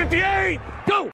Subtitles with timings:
[0.00, 1.10] 58, go!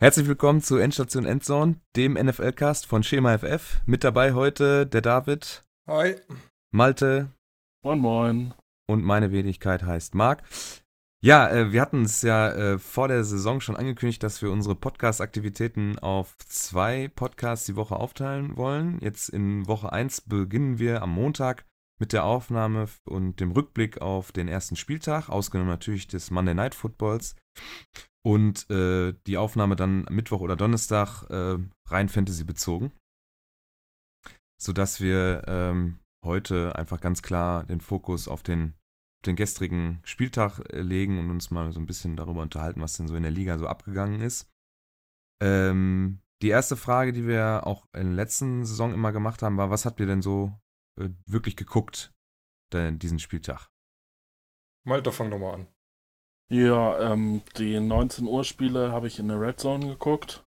[0.00, 3.82] Herzlich willkommen zu Endstation Endzone, dem NFL-Cast von Schema FF.
[3.84, 5.66] Mit dabei heute der David.
[5.86, 6.16] Hi.
[6.70, 7.28] Malte.
[7.84, 8.54] Moin, moin.
[8.86, 10.42] Und meine Wenigkeit heißt Marc.
[11.22, 14.74] Ja, äh, wir hatten es ja äh, vor der Saison schon angekündigt, dass wir unsere
[14.74, 19.00] Podcast-Aktivitäten auf zwei Podcasts die Woche aufteilen wollen.
[19.02, 21.66] Jetzt in Woche 1 beginnen wir am Montag
[22.00, 26.74] mit der Aufnahme und dem Rückblick auf den ersten Spieltag, ausgenommen natürlich des Monday Night
[26.74, 27.36] Footballs.
[28.24, 32.92] Und äh, die Aufnahme dann Mittwoch oder Donnerstag äh, rein Fantasy bezogen.
[34.58, 38.74] Sodass wir ähm, heute einfach ganz klar den Fokus auf den,
[39.26, 43.08] den gestrigen Spieltag äh, legen und uns mal so ein bisschen darüber unterhalten, was denn
[43.08, 44.50] so in der Liga so abgegangen ist.
[45.42, 49.70] Ähm, die erste Frage, die wir auch in der letzten Saison immer gemacht haben, war,
[49.70, 50.58] was habt ihr denn so
[50.98, 52.14] äh, wirklich geguckt,
[52.72, 53.70] denn, diesen Spieltag?
[54.86, 55.73] Malte, fang doch mal an.
[56.50, 60.44] Ja, ähm, die 19 Uhr Spiele habe ich in der Red Zone geguckt.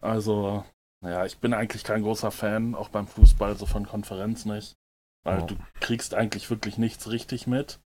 [0.00, 0.64] Also,
[1.02, 4.76] naja, ich bin eigentlich kein großer Fan, auch beim Fußball, so von Konferenz nicht.
[5.24, 5.46] Weil Oh.
[5.46, 7.80] du kriegst eigentlich wirklich nichts richtig mit.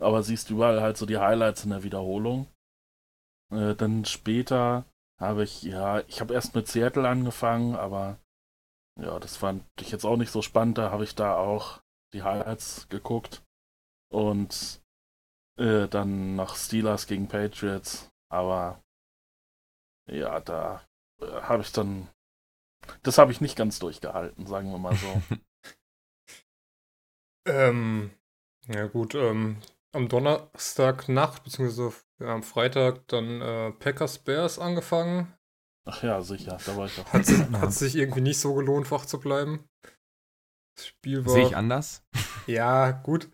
[0.00, 2.48] Aber siehst überall halt so die Highlights in der Wiederholung.
[3.52, 4.86] Äh, dann später
[5.20, 8.18] habe ich, ja, ich habe erst mit Seattle angefangen, aber
[8.98, 10.78] ja, das fand ich jetzt auch nicht so spannend.
[10.78, 11.82] Da habe ich da auch
[12.14, 13.42] die Highlights geguckt.
[14.10, 14.79] Und
[15.58, 18.10] äh, dann noch Steelers gegen Patriots.
[18.28, 18.82] Aber
[20.08, 20.82] ja, da
[21.20, 22.08] äh, habe ich dann.
[23.02, 25.22] Das habe ich nicht ganz durchgehalten, sagen wir mal so.
[27.48, 28.10] Ähm,
[28.68, 29.56] ja gut, ähm,
[29.92, 35.34] am Donnerstagnacht, beziehungsweise am Freitag dann äh, Packers Bears angefangen.
[35.86, 37.12] Ach ja, sicher, da war ich auch.
[37.12, 39.64] Hat, hat sich irgendwie nicht so gelohnt, wach zu bleiben.
[40.76, 41.32] Das Spiel war.
[41.32, 42.04] Sehe ich anders?
[42.46, 43.28] Ja, gut.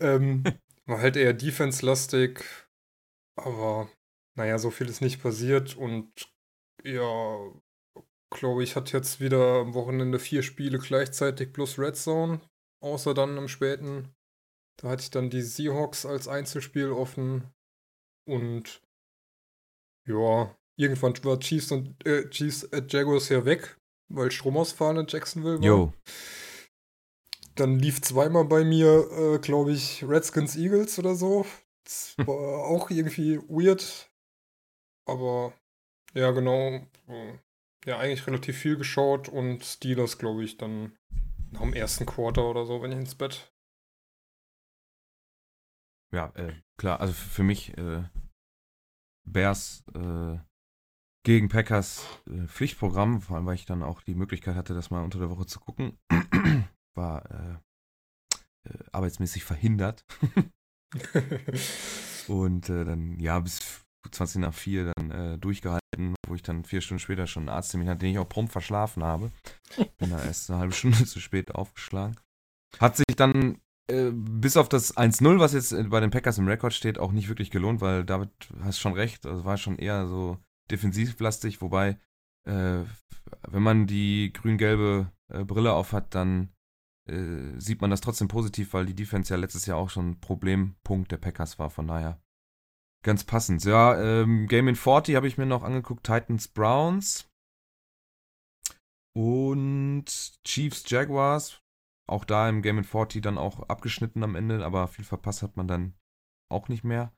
[0.00, 0.44] Ähm,
[0.86, 2.44] war halt eher defense-lastig,
[3.36, 3.90] aber
[4.36, 6.10] naja, so viel ist nicht passiert und
[6.84, 7.52] ja,
[8.30, 12.40] glaube ich, hat jetzt wieder am Wochenende vier Spiele gleichzeitig plus Red Zone,
[12.82, 14.14] außer dann im späten.
[14.78, 17.50] Da hatte ich dann die Seahawks als Einzelspiel offen
[18.28, 18.82] und
[20.06, 23.76] ja, irgendwann war Chiefs und äh, Chiefs at Jaguars ja weg,
[24.08, 25.64] weil Stromausfall in Jacksonville war.
[25.64, 25.92] Jo.
[27.56, 31.46] Dann lief zweimal bei mir, äh, glaube ich, Redskins Eagles oder so.
[31.84, 34.10] Das war auch irgendwie weird.
[35.08, 35.52] Aber
[36.14, 36.86] ja, genau.
[37.08, 37.38] äh,
[37.86, 40.98] Ja, eigentlich relativ viel geschaut und Steelers, glaube ich, dann
[41.52, 43.52] nach dem ersten Quarter oder so, wenn ich ins Bett.
[46.12, 48.04] Ja, äh, klar, also für für mich äh,
[49.24, 50.38] Bears äh,
[51.24, 55.04] gegen Packers äh, Pflichtprogramm, vor allem weil ich dann auch die Möglichkeit hatte, das mal
[55.04, 55.98] unter der Woche zu gucken,
[56.96, 57.56] war äh,
[58.66, 60.04] äh, arbeitsmäßig verhindert.
[62.28, 63.60] Und äh, dann, ja, bis
[64.10, 67.88] 20 nach 4 dann äh, durchgehalten, wo ich dann vier Stunden später schon einen Arzttermin
[67.88, 69.32] hatte, den ich auch prompt verschlafen habe.
[69.98, 72.16] Bin da erst eine halbe Stunde zu spät aufgeschlagen.
[72.78, 76.74] Hat sich dann äh, bis auf das 1-0, was jetzt bei den Packers im Rekord
[76.74, 78.30] steht, auch nicht wirklich gelohnt, weil David
[78.60, 80.38] hast schon recht, also war schon eher so
[80.70, 81.98] defensivlastig, wobei,
[82.44, 82.82] äh,
[83.48, 86.50] wenn man die grün-gelbe Brille aufhat, dann
[87.08, 90.20] äh, sieht man das trotzdem positiv, weil die Defense ja letztes Jahr auch schon ein
[90.20, 92.20] Problempunkt der Packers war, von daher
[93.02, 93.64] ganz passend.
[93.64, 97.30] Ja, ähm, Game in 40 habe ich mir noch angeguckt, Titans Browns
[99.14, 100.04] und
[100.44, 101.62] Chiefs Jaguars.
[102.08, 105.56] Auch da im Game in 40 dann auch abgeschnitten am Ende, aber viel verpasst hat
[105.56, 105.94] man dann
[106.50, 107.12] auch nicht mehr.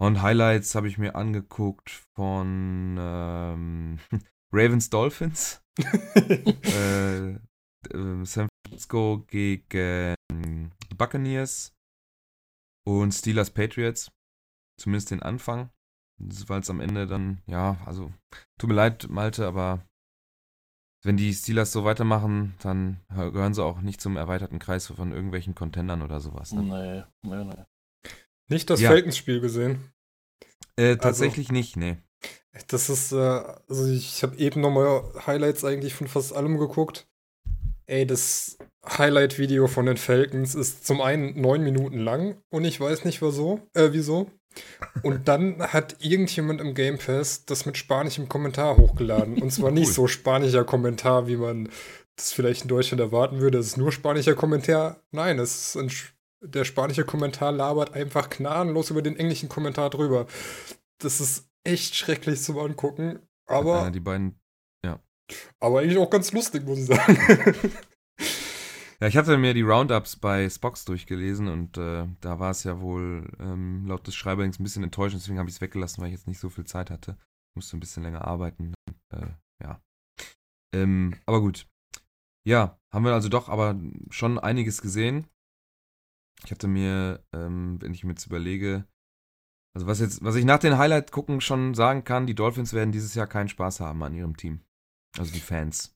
[0.00, 3.98] Und Highlights habe ich mir angeguckt von ähm,
[4.52, 5.62] Ravens Dolphins.
[5.78, 10.14] äh, äh, San Francisco gegen
[10.96, 11.72] Buccaneers
[12.86, 14.10] und Steelers Patriots.
[14.80, 15.70] Zumindest den Anfang.
[16.20, 18.12] Weil es am Ende dann, ja, also
[18.58, 19.86] tut mir leid, Malte, aber
[21.04, 25.54] wenn die Steelers so weitermachen, dann gehören sie auch nicht zum erweiterten Kreis von irgendwelchen
[25.54, 26.52] Contendern oder sowas.
[26.52, 26.62] Ne?
[26.62, 27.64] Nee, nee, nee.
[28.50, 28.90] Nicht das Ja.
[28.90, 29.92] Falcons-Spiel gesehen.
[30.74, 31.98] Äh, tatsächlich nicht, nee.
[32.66, 37.06] Das ist, äh, also ich habe eben nochmal Highlights eigentlich von fast allem geguckt.
[37.88, 43.04] Ey, das Highlight-Video von den Falcons ist zum einen neun Minuten lang und ich weiß
[43.04, 43.60] nicht wieso.
[43.74, 44.30] Äh, wieso.
[45.02, 49.40] Und dann hat irgendjemand im Game Pass das mit spanischem Kommentar hochgeladen.
[49.40, 49.92] Und zwar nicht Cool.
[49.94, 51.68] so spanischer Kommentar, wie man
[52.16, 53.58] das vielleicht in Deutschland erwarten würde.
[53.58, 55.00] Es ist nur spanischer Kommentar.
[55.12, 55.90] Nein, es ist ein,
[56.42, 60.26] der spanische Kommentar labert einfach gnadenlos über den englischen Kommentar drüber.
[60.98, 63.20] Das ist echt schrecklich zum Angucken.
[63.46, 64.40] Aber Äh, die beiden,
[65.60, 67.18] aber eigentlich auch ganz lustig, muss ich sagen.
[69.00, 72.80] Ja, ich hatte mir die Roundups bei Spox durchgelesen und äh, da war es ja
[72.80, 76.14] wohl ähm, laut des Schreiberlings ein bisschen enttäuschend, deswegen habe ich es weggelassen, weil ich
[76.14, 77.16] jetzt nicht so viel Zeit hatte.
[77.54, 78.74] Musste ein bisschen länger arbeiten.
[78.88, 79.30] Und, äh,
[79.62, 79.80] ja.
[80.74, 81.68] Ähm, aber gut.
[82.44, 83.78] Ja, haben wir also doch aber
[84.10, 85.28] schon einiges gesehen.
[86.44, 88.84] Ich hatte mir, ähm, wenn ich mir jetzt überlege,
[89.76, 92.90] also was jetzt, was ich nach den Highlight gucken schon sagen kann, die Dolphins werden
[92.90, 94.60] dieses Jahr keinen Spaß haben an ihrem Team.
[95.16, 95.94] Also die Fans.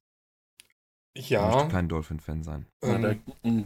[1.16, 1.48] Ja.
[1.50, 2.66] Ich möchte kein Dolphin-Fan sein.
[2.82, 3.14] Ja, Ähm, da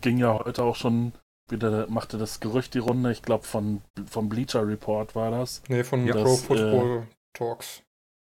[0.00, 1.12] ging ja heute auch schon
[1.48, 5.62] wieder, machte das Gerücht die Runde, ich glaube von vom Bleacher Report war das.
[5.68, 7.82] nee, von Ja, Pro das, Football Talks.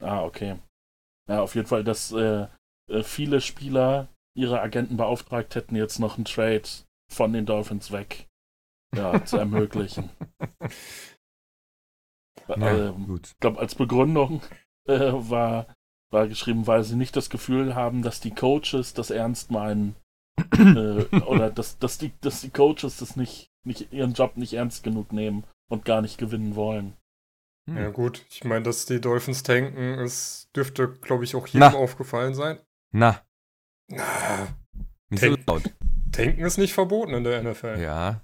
[0.03, 0.59] Ah, okay.
[1.27, 2.47] Ja, auf jeden Fall, dass äh,
[2.91, 6.61] äh, viele Spieler ihre Agenten beauftragt hätten, jetzt noch einen Trade
[7.11, 8.27] von den Dolphins weg
[8.95, 10.11] ja, zu ermöglichen.
[12.47, 13.27] Ja, ähm, gut.
[13.27, 14.41] ich glaube, als Begründung
[14.87, 15.75] äh, war
[16.11, 19.95] geschrieben, weil sie nicht das Gefühl haben, dass die Coaches das ernst meinen
[20.57, 24.83] äh, oder dass, dass, die, dass die Coaches das nicht, nicht ihren Job nicht ernst
[24.83, 26.95] genug nehmen und gar nicht gewinnen wollen.
[27.69, 27.77] Hm.
[27.77, 28.25] Ja, gut.
[28.29, 31.73] Ich meine, dass die Dolphins tanken, es dürfte, glaube ich, auch jedem Na.
[31.73, 32.59] aufgefallen sein.
[32.91, 33.21] Na,
[33.89, 34.47] Na,
[35.09, 35.63] nicht so Tank- laut.
[36.13, 37.79] tanken ist nicht verboten in der NFL.
[37.81, 38.21] Ja,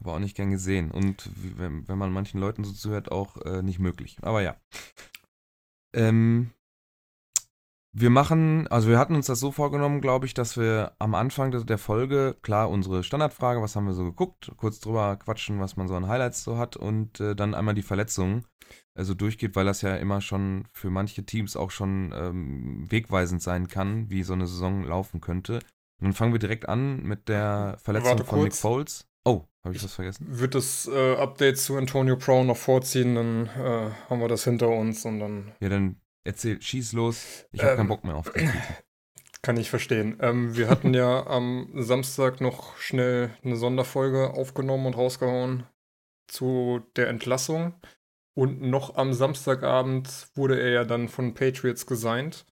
[0.00, 0.90] aber auch nicht gern gesehen.
[0.90, 4.18] Und wenn, wenn man manchen Leuten so zuhört, auch äh, nicht möglich.
[4.22, 4.56] Aber ja.
[5.94, 6.50] Ähm,
[8.00, 11.50] wir machen, also wir hatten uns das so vorgenommen, glaube ich, dass wir am Anfang
[11.50, 15.88] der- Folge, klar, unsere Standardfrage, was haben wir so geguckt, kurz drüber quatschen, was man
[15.88, 18.44] so an Highlights so hat und äh, dann einmal die Verletzungen
[18.94, 23.68] also durchgeht, weil das ja immer schon für manche Teams auch schon ähm, wegweisend sein
[23.68, 25.60] kann, wie so eine Saison laufen könnte.
[26.00, 28.60] Und dann fangen wir direkt an mit der Verletzung Warte von Nick kurz.
[28.60, 29.08] Foles.
[29.24, 30.26] Oh, habe ich was vergessen?
[30.28, 34.68] Wird das äh, Update zu Antonio Brown noch vorziehen, dann äh, haben wir das hinter
[34.68, 37.46] uns und dann Ja, dann erzähl, schieß los.
[37.52, 38.50] Ich habe Ähm, keinen Bock mehr auf den
[39.42, 40.18] kann ich verstehen.
[40.20, 45.66] Ähm, wir hatten ja am Samstag noch schnell eine Sonderfolge aufgenommen und rausgehauen
[46.28, 47.74] zu der Entlassung.
[48.34, 52.46] Und noch am Samstagabend wurde er ja dann von Patriots gesigned.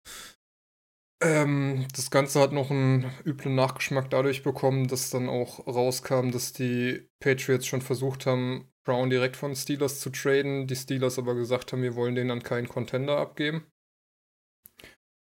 [1.21, 6.53] Ähm, das Ganze hat noch einen üblen Nachgeschmack dadurch bekommen, dass dann auch rauskam, dass
[6.53, 10.67] die Patriots schon versucht haben, Brown direkt von Steelers zu traden.
[10.67, 13.65] Die Steelers aber gesagt haben, wir wollen den an keinen Contender abgeben.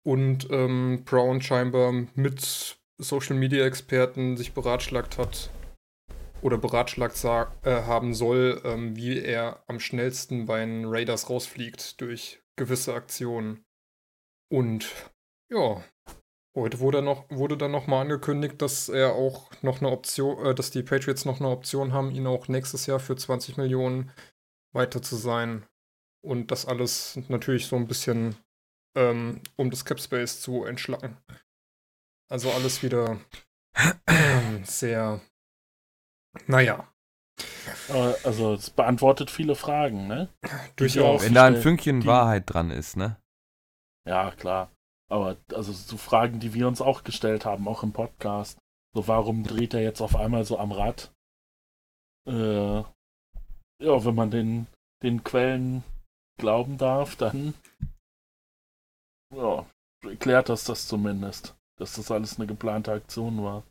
[0.05, 5.49] Und ähm, Brown scheinbar mit Social Media Experten sich beratschlagt hat
[6.41, 12.43] oder beratschlagt äh, haben soll, ähm, wie er am schnellsten bei den Raiders rausfliegt durch
[12.55, 13.65] gewisse Aktionen.
[14.51, 15.11] Und
[15.51, 15.83] ja,
[16.55, 20.71] heute wurde, noch, wurde dann nochmal angekündigt, dass er auch noch eine Option, äh, dass
[20.71, 24.11] die Patriots noch eine Option haben, ihn auch nächstes Jahr für 20 Millionen
[24.73, 25.65] weiter zu sein.
[26.23, 28.35] Und das alles natürlich so ein bisschen,
[28.97, 31.17] ähm, um das Cap Space zu entschlacken.
[32.31, 33.19] Also alles wieder
[34.07, 35.21] ähm, sehr,
[36.47, 36.91] naja,
[37.89, 40.29] Äh, also es beantwortet viele Fragen, ne?
[40.77, 41.21] durchaus.
[41.23, 43.21] Wenn da ein die- Fünkchen die- Wahrheit dran ist, ne?
[44.07, 44.71] Ja, klar.
[45.09, 48.57] Aber also so Fragen, die wir uns auch gestellt haben, auch im Podcast.
[48.93, 51.13] So, warum dreht er jetzt auf einmal so am Rad?
[52.27, 54.67] Äh, ja, wenn man den,
[55.03, 55.83] den Quellen
[56.39, 57.53] glauben darf, dann
[59.33, 59.65] ja,
[60.03, 63.63] erklärt das das zumindest, dass das alles eine geplante Aktion war.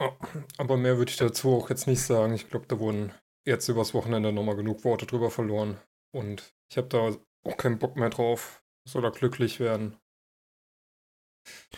[0.00, 0.12] Oh,
[0.58, 2.34] Aber mehr würde ich dazu auch jetzt nicht sagen.
[2.34, 3.12] Ich glaube, da wurden
[3.46, 5.80] jetzt übers Wochenende nochmal genug Worte drüber verloren.
[6.14, 8.62] Und ich habe da auch keinen Bock mehr drauf.
[8.88, 9.96] Soll er glücklich werden.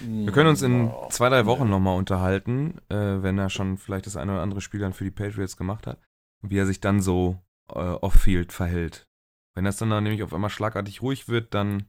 [0.00, 1.09] Wir können uns in Ja.
[1.11, 4.81] zwei, drei Wochen nochmal unterhalten, äh, wenn er schon vielleicht das eine oder andere Spiel
[4.81, 6.00] dann für die Patriots gemacht hat.
[6.43, 9.09] Und wie er sich dann so äh, off-field verhält.
[9.55, 11.88] Wenn das dann, dann nämlich auf einmal schlagartig ruhig wird, dann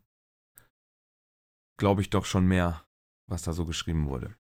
[1.78, 2.84] glaube ich doch schon mehr,
[3.28, 4.36] was da so geschrieben wurde.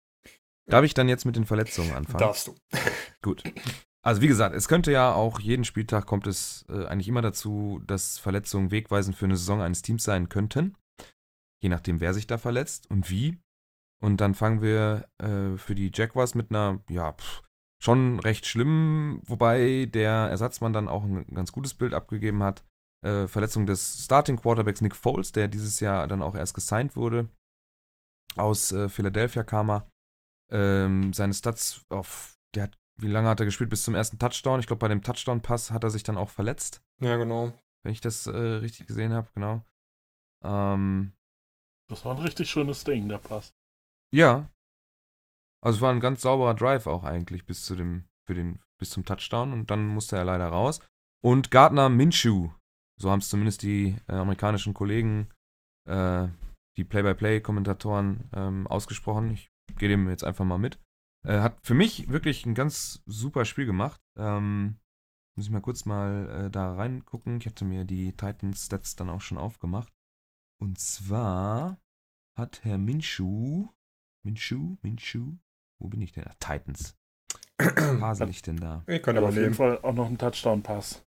[0.66, 2.18] Darf ich dann jetzt mit den Verletzungen anfangen?
[2.18, 2.54] Darfst du.
[3.22, 3.42] Gut.
[4.08, 7.82] Also wie gesagt, es könnte ja auch jeden Spieltag kommt es äh, eigentlich immer dazu,
[7.86, 10.78] dass Verletzungen wegweisend für eine Saison eines Teams sein könnten.
[11.62, 13.36] Je nachdem, wer sich da verletzt und wie.
[14.02, 17.42] Und dann fangen wir äh, für die Jaguars mit einer, ja, pff,
[17.84, 22.64] schon recht schlimm, wobei der Ersatzmann dann auch ein ganz gutes Bild abgegeben hat.
[23.04, 27.28] Äh, Verletzung des Starting Quarterbacks Nick Foles, der dieses Jahr dann auch erst gesigned wurde.
[28.36, 29.90] Aus äh, Philadelphia kam er.
[30.50, 33.70] Ähm, seine Stats auf, der hat, wie lange hat er gespielt?
[33.70, 34.60] Bis zum ersten Touchdown.
[34.60, 37.52] Ich glaube, bei dem Touchdown-Pass hat er sich dann auch verletzt, Ja, genau.
[37.82, 39.64] wenn ich das äh, richtig gesehen habe, genau.
[40.44, 41.12] Ähm,
[41.88, 43.54] Das war ein richtig schönes Ding, der Pass.
[44.12, 44.50] ja.
[45.60, 48.90] Also es war ein ganz sauberer Drive auch eigentlich bis zu dem, für den, bis
[48.90, 50.78] zum Touchdown und dann musste er leider raus.
[51.20, 52.50] Und Gardner Minshew,
[52.96, 55.28] so haben es zumindest die äh, amerikanischen Kollegen,
[55.88, 56.28] äh,
[56.76, 59.32] die Play-by-Play-Kommentatoren ähm, ausgesprochen.
[59.32, 60.78] Ich gehe dem jetzt einfach mal mit.
[61.26, 64.00] Äh, hat für mich wirklich ein ganz super Spiel gemacht.
[64.16, 64.78] Ähm,
[65.36, 67.38] muss ich mal kurz mal äh, da reingucken.
[67.40, 69.92] Ich hatte mir die Titans-Stats dann auch schon aufgemacht.
[70.60, 71.78] Und zwar
[72.36, 73.68] hat Herr Minshu,
[74.24, 75.36] Minshu, Minshu,
[75.80, 76.24] wo bin ich denn?
[76.24, 76.96] Ah, Titans.
[77.60, 78.82] Hasel ich denn da?
[78.86, 79.54] Ich kann Aber auf jeden.
[79.54, 81.04] Fall auch noch einen Touchdown-Pass.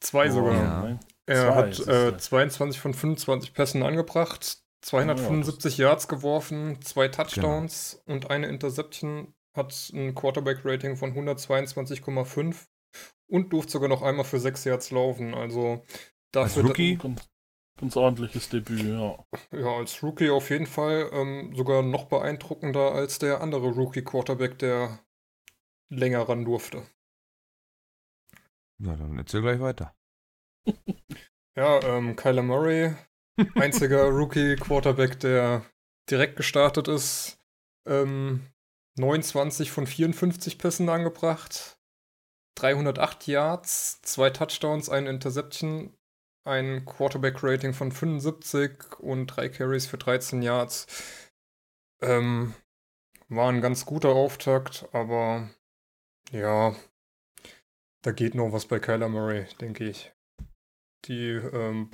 [0.00, 0.54] Zwei sogar.
[0.54, 0.98] Ja.
[1.26, 8.30] Er Zwei, hat äh, 22 von 25 Pässen angebracht, 275 Yards geworfen, zwei Touchdowns und
[8.30, 12.66] eine Interception, hat ein Quarterback-Rating von 122,5
[13.28, 15.34] und durfte sogar noch einmal für 6 Yards laufen.
[15.34, 15.82] Also
[16.32, 16.96] dafür, Als Rookie?
[16.96, 17.28] Ganz,
[17.78, 19.24] ganz ordentliches Debüt, ja.
[19.52, 25.00] ja, als Rookie auf jeden Fall ähm, sogar noch beeindruckender als der andere Rookie-Quarterback, der
[25.88, 26.82] länger ran durfte.
[28.78, 29.94] Ja, dann erzähl gleich weiter.
[31.56, 32.96] Ja, ähm, Kyler Murray,
[33.54, 35.64] einziger Rookie-Quarterback, der
[36.10, 37.38] direkt gestartet ist.
[37.86, 38.44] Ähm,
[38.96, 41.78] 29 von 54 Pässen angebracht.
[42.56, 45.96] 308 Yards, zwei Touchdowns, eine Interception,
[46.44, 50.86] ein Quarterback-Rating von 75 und drei Carries für 13 Yards.
[52.00, 52.54] Ähm,
[53.28, 55.50] war ein ganz guter Auftakt, aber
[56.30, 56.76] ja,
[58.02, 60.14] da geht noch was bei Kyler Murray, denke ich
[61.06, 61.90] die, ähm,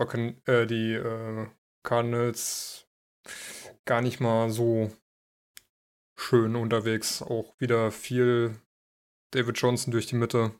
[0.46, 1.46] äh, die äh,
[1.82, 2.86] Cardinals
[3.84, 4.90] gar nicht mal so
[6.20, 7.22] schön unterwegs.
[7.22, 8.56] Auch wieder viel
[9.32, 10.52] David Johnson durch die Mitte.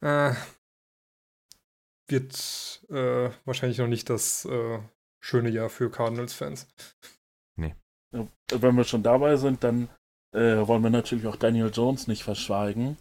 [0.00, 0.34] Äh,
[2.08, 4.78] wird äh, wahrscheinlich noch nicht das äh,
[5.20, 6.68] schöne Jahr für Cardinals-Fans.
[8.14, 9.88] Ja, Wenn wir schon dabei sind, dann
[10.32, 12.96] äh, wollen wir natürlich auch Daniel Jones nicht verschweigen,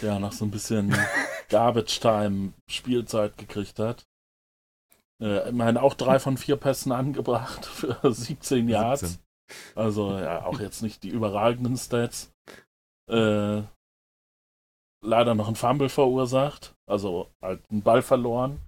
[0.00, 0.94] der nach so ein bisschen
[1.48, 4.06] Garbage Time Spielzeit gekriegt hat.
[5.20, 9.18] Äh, immerhin auch drei von vier Pässen angebracht für 17 Yards.
[9.48, 9.76] 17.
[9.76, 12.32] Also ja, auch jetzt nicht die überragenden Stats.
[13.08, 13.62] Äh,
[15.02, 18.60] leider noch ein Fumble verursacht, also halt einen Ball verloren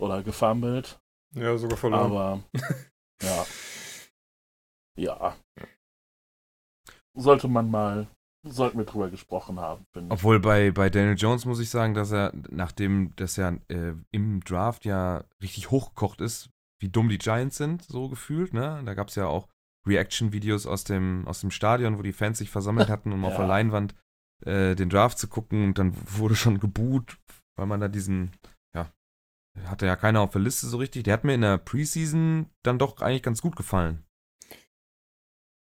[0.00, 1.00] oder gefummelt.
[1.34, 2.12] Ja, sogar verloren.
[2.12, 2.42] Aber
[3.22, 3.46] ja.
[4.96, 5.36] Ja.
[7.14, 8.08] Sollte man mal,
[8.46, 10.20] sollten wir drüber gesprochen haben, finde ich.
[10.20, 14.40] Obwohl bei, bei Daniel Jones muss ich sagen, dass er, nachdem das ja äh, im
[14.40, 18.82] Draft ja richtig hochgekocht ist, wie dumm die Giants sind, so gefühlt, ne?
[18.84, 19.48] Da gab es ja auch
[19.86, 23.38] Reaction-Videos aus dem, aus dem Stadion, wo die Fans sich versammelt hatten, um auf Ja.
[23.38, 23.94] der Leinwand
[24.44, 27.18] äh, den Draft zu gucken und dann wurde schon geboot,
[27.56, 28.32] weil man da diesen,
[28.74, 28.92] ja,
[29.64, 31.04] hatte ja keiner auf der Liste so richtig.
[31.04, 34.04] Der hat mir in der Preseason dann doch eigentlich ganz gut gefallen.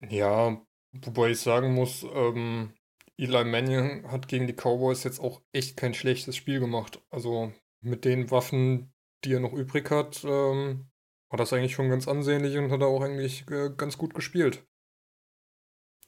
[0.09, 0.61] Ja,
[0.92, 2.73] wobei ich sagen muss, ähm,
[3.16, 7.00] Eli Manning hat gegen die Cowboys jetzt auch echt kein schlechtes Spiel gemacht.
[7.11, 8.92] Also mit den Waffen,
[9.25, 10.87] die er noch übrig hat, ähm,
[11.34, 14.64] war das eigentlich schon ganz ansehnlich und hat er auch eigentlich äh, ganz gut gespielt.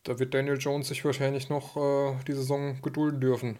[0.04, 3.58] Da wird Daniel Jones sich wahrscheinlich noch äh, die Saison gedulden dürfen.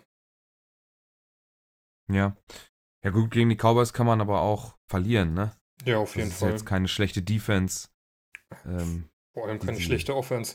[2.08, 2.36] Ja.
[3.02, 5.56] Ja gut, gegen die Cowboys kann man aber auch verlieren, ne?
[5.84, 6.52] Ja, auf Das jeden ist Fall.
[6.52, 7.88] jetzt keine schlechte Defense.
[8.64, 10.54] Ähm, Vor allem keine schlechte Offense.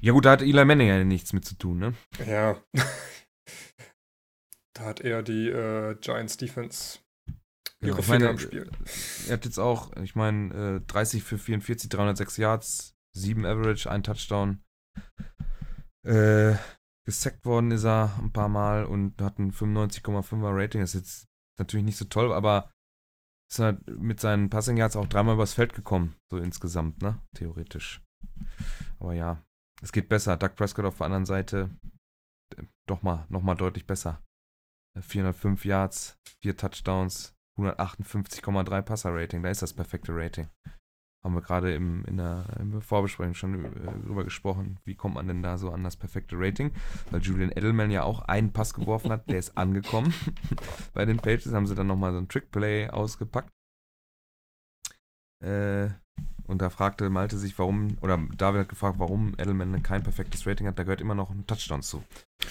[0.00, 1.94] ja gut, da hat Eli Manning ja nichts mit zu tun, ne?
[2.24, 2.62] Ja.
[4.74, 7.00] da hat er die äh, Giants Defense
[7.84, 8.36] Genau, ich meine.
[9.26, 14.02] Er hat jetzt auch, ich meine, äh, 30 für 44, 306 Yards, 7 Average, ein
[14.02, 14.62] Touchdown.
[16.06, 16.56] Äh,
[17.06, 20.80] gesackt worden ist er ein paar Mal und hat ein 95,5er Rating.
[20.80, 22.70] Das ist jetzt natürlich nicht so toll, aber
[23.50, 27.20] ist halt mit seinen Passing Yards auch dreimal übers Feld gekommen, so insgesamt, ne?
[27.36, 28.02] Theoretisch.
[28.98, 29.44] Aber ja,
[29.82, 30.36] es geht besser.
[30.36, 31.70] Doug Prescott auf der anderen Seite,
[32.56, 34.22] äh, doch mal, noch mal deutlich besser.
[34.96, 39.42] Äh, 405 Yards, 4 Touchdowns, 158,3 Passer-Rating.
[39.42, 40.48] Da ist das perfekte Rating.
[41.24, 44.78] Haben wir gerade im, in der, in der Vorbesprechung schon äh, drüber gesprochen.
[44.84, 46.72] Wie kommt man denn da so an das perfekte Rating?
[47.10, 50.12] Weil Julian Edelman ja auch einen Pass geworfen hat, der ist angekommen.
[50.92, 53.50] Bei den Pages haben sie dann nochmal so ein Trickplay ausgepackt.
[55.42, 55.90] Äh,
[56.46, 60.66] und da fragte Malte sich, warum, oder David hat gefragt, warum Edelman kein perfektes Rating
[60.66, 60.78] hat.
[60.78, 62.02] Da gehört immer noch ein Touchdown zu.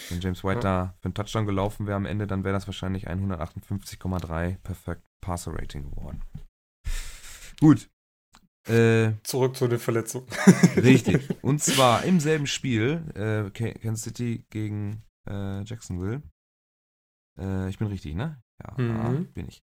[0.10, 3.08] Wenn James White da für einen Touchdown gelaufen wäre am Ende, dann wäre das wahrscheinlich
[3.10, 6.22] 158,3 Perfect Passer Rating geworden.
[7.60, 7.90] Gut.
[8.68, 10.28] Äh, Zurück zu den Verletzungen.
[10.78, 11.30] richtig.
[11.44, 16.22] Und zwar im selben Spiel, äh, Ka- Kansas City gegen äh, Jacksonville.
[17.40, 18.42] Äh, ich bin richtig, ne?
[18.66, 19.26] Ja, Mhm.
[19.34, 19.64] bin ich.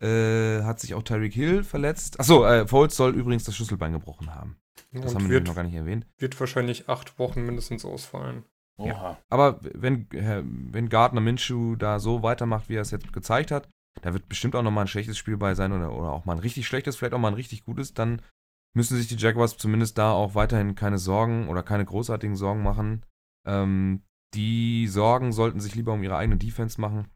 [0.00, 2.18] Äh, hat sich auch Tyreek Hill verletzt.
[2.18, 4.56] Achso, äh, Foles soll übrigens das Schlüsselbein gebrochen haben.
[4.92, 6.06] Das haben wir Und wird, noch gar nicht erwähnt.
[6.18, 8.44] wird wahrscheinlich acht Wochen mindestens ausfallen.
[8.78, 9.18] Oha.
[9.28, 13.68] Aber wenn, äh, wenn Gardner Minshew da so weitermacht, wie er es jetzt gezeigt hat,
[14.02, 16.38] da wird bestimmt auch nochmal ein schlechtes Spiel bei sein oder, oder auch mal ein
[16.38, 18.22] richtig schlechtes, vielleicht auch mal ein richtig gutes, dann
[18.74, 23.04] müssen sich die Jaguars zumindest da auch weiterhin keine Sorgen oder keine großartigen Sorgen machen.
[23.46, 24.02] Ähm,
[24.34, 27.08] die Sorgen sollten sich lieber um ihre eigene Defense machen.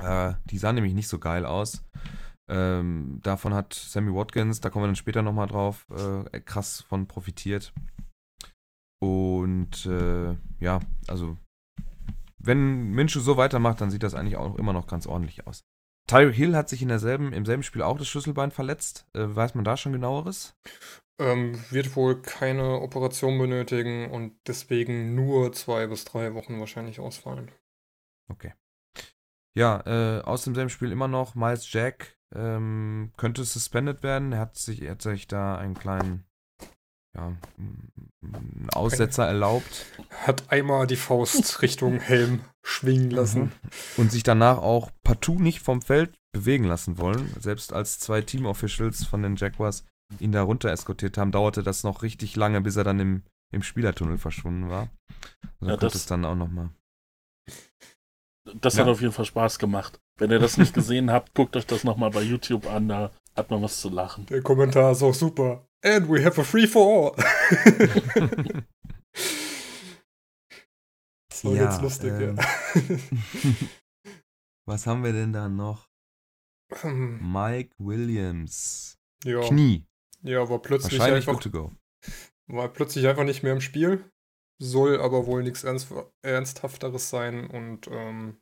[0.00, 1.84] Äh, die sah nämlich nicht so geil aus.
[2.50, 7.06] Ähm, davon hat Sammy Watkins, da kommen wir dann später nochmal drauf, äh, krass von
[7.06, 7.72] profitiert.
[9.00, 11.36] Und äh, ja, also
[12.38, 15.62] wenn Minshew so weitermacht, dann sieht das eigentlich auch immer noch ganz ordentlich aus.
[16.08, 19.06] Tyreek Hill hat sich in derselben, im selben Spiel auch das Schlüsselbein verletzt.
[19.14, 20.56] Äh, weiß man da schon genaueres?
[21.20, 27.50] Ähm, wird wohl keine Operation benötigen und deswegen nur zwei bis drei Wochen wahrscheinlich ausfallen.
[28.30, 28.54] Okay.
[29.58, 34.30] Ja, äh, aus demselben Spiel immer noch Miles Jack ähm, könnte suspended werden.
[34.30, 36.28] Er hat sich, er hat sich da einen kleinen
[37.16, 39.86] ja, einen Aussetzer erlaubt.
[40.24, 43.40] Hat einmal die Faust Richtung Helm schwingen lassen.
[43.42, 43.50] Mhm.
[43.96, 47.34] Und sich danach auch partout nicht vom Feld bewegen lassen wollen.
[47.40, 49.84] Selbst als zwei Team-Officials von den Jaguars
[50.20, 53.64] ihn da runter eskortiert haben, dauerte das noch richtig lange, bis er dann im, im
[53.64, 54.88] Spielertunnel verschwunden war.
[55.60, 56.70] Also ja, das es dann auch nochmal.
[58.60, 58.82] Das ja.
[58.82, 60.00] hat auf jeden Fall Spaß gemacht.
[60.16, 63.50] Wenn ihr das nicht gesehen habt, guckt euch das nochmal bei YouTube an, da hat
[63.50, 64.26] man was zu lachen.
[64.26, 65.66] Der Kommentar ist auch super.
[65.84, 67.24] And we have a free for all.
[71.30, 72.44] das war ja, ganz lustig, ähm, ja.
[74.66, 75.88] was haben wir denn da noch?
[76.82, 78.98] Mike Williams.
[79.24, 79.40] Ja.
[79.42, 79.86] Knie.
[80.22, 81.40] Ja, war plötzlich einfach.
[82.48, 84.10] War plötzlich einfach nicht mehr im Spiel.
[84.60, 88.40] Soll aber wohl nichts Ernst, Ernsthafteres sein und ähm,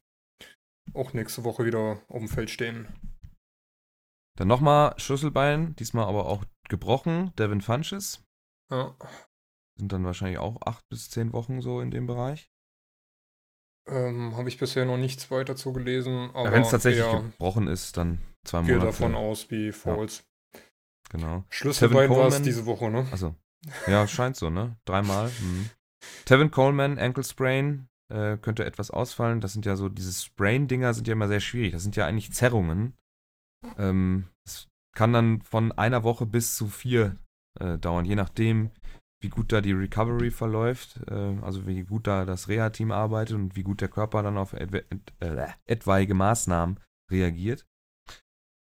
[0.95, 2.89] auch nächste Woche wieder auf dem Feld stehen.
[4.39, 7.35] Dann nochmal Schlüsselbein, diesmal aber auch gebrochen.
[7.37, 8.25] Devin Funches.
[8.71, 8.97] Ja.
[9.79, 12.51] Sind dann wahrscheinlich auch acht bis zehn Wochen so in dem Bereich.
[13.89, 16.31] Ähm, Habe ich bisher noch nichts weiter zu gelesen.
[16.35, 18.79] Ja, Wenn es tatsächlich ja, gebrochen ist, dann zwei Monate.
[18.79, 20.25] Gehe davon aus wie Falls.
[20.55, 20.61] Ja.
[21.11, 21.45] Genau.
[21.51, 23.07] Schlüsselbein war es diese Woche, ne?
[23.13, 23.35] Also
[23.87, 24.77] ja, scheint so, ne?
[24.85, 25.31] Dreimal.
[25.41, 25.71] Mhm.
[26.25, 29.41] Tevin Coleman, Ankle Sprain, äh, könnte etwas ausfallen.
[29.41, 31.73] Das sind ja so, diese Sprain-Dinger sind ja immer sehr schwierig.
[31.73, 32.95] Das sind ja eigentlich Zerrungen.
[33.79, 37.17] Ähm, das kann dann von einer Woche bis zu vier
[37.61, 38.71] äh, dauern, je nachdem,
[39.23, 43.57] wie gut da die Recovery verläuft, äh, also wie gut da das Reha-Team arbeitet und
[43.57, 44.85] wie gut der Körper dann auf äh,
[45.67, 47.67] etwaige Maßnahmen reagiert.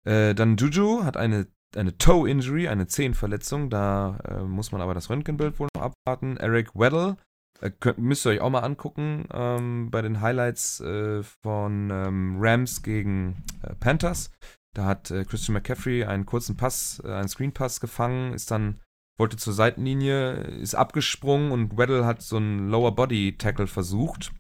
[0.06, 5.10] Äh, dann Juju hat eine, eine Toe-Injury, eine Zehenverletzung, da äh, muss man aber das
[5.10, 6.38] Röntgenbild wohl noch abwarten.
[6.38, 7.18] Eric Weddle
[7.62, 12.38] äh, könnt, müsst ihr euch auch mal angucken ähm, bei den Highlights äh, von ähm,
[12.40, 14.32] Rams gegen äh, Panthers.
[14.76, 18.80] Da hat äh, Christian McCaffrey einen kurzen Pass, äh, einen Screenpass gefangen, ist dann,
[19.20, 24.32] wollte zur Seitenlinie, ist abgesprungen und Weddle hat so einen Lower Body Tackle versucht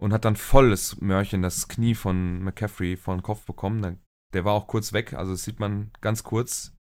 [0.00, 4.00] und hat dann volles Mörchen das Knie von McCaffrey vor den Kopf bekommen.
[4.32, 6.72] Der war auch kurz weg, also das sieht man ganz kurz,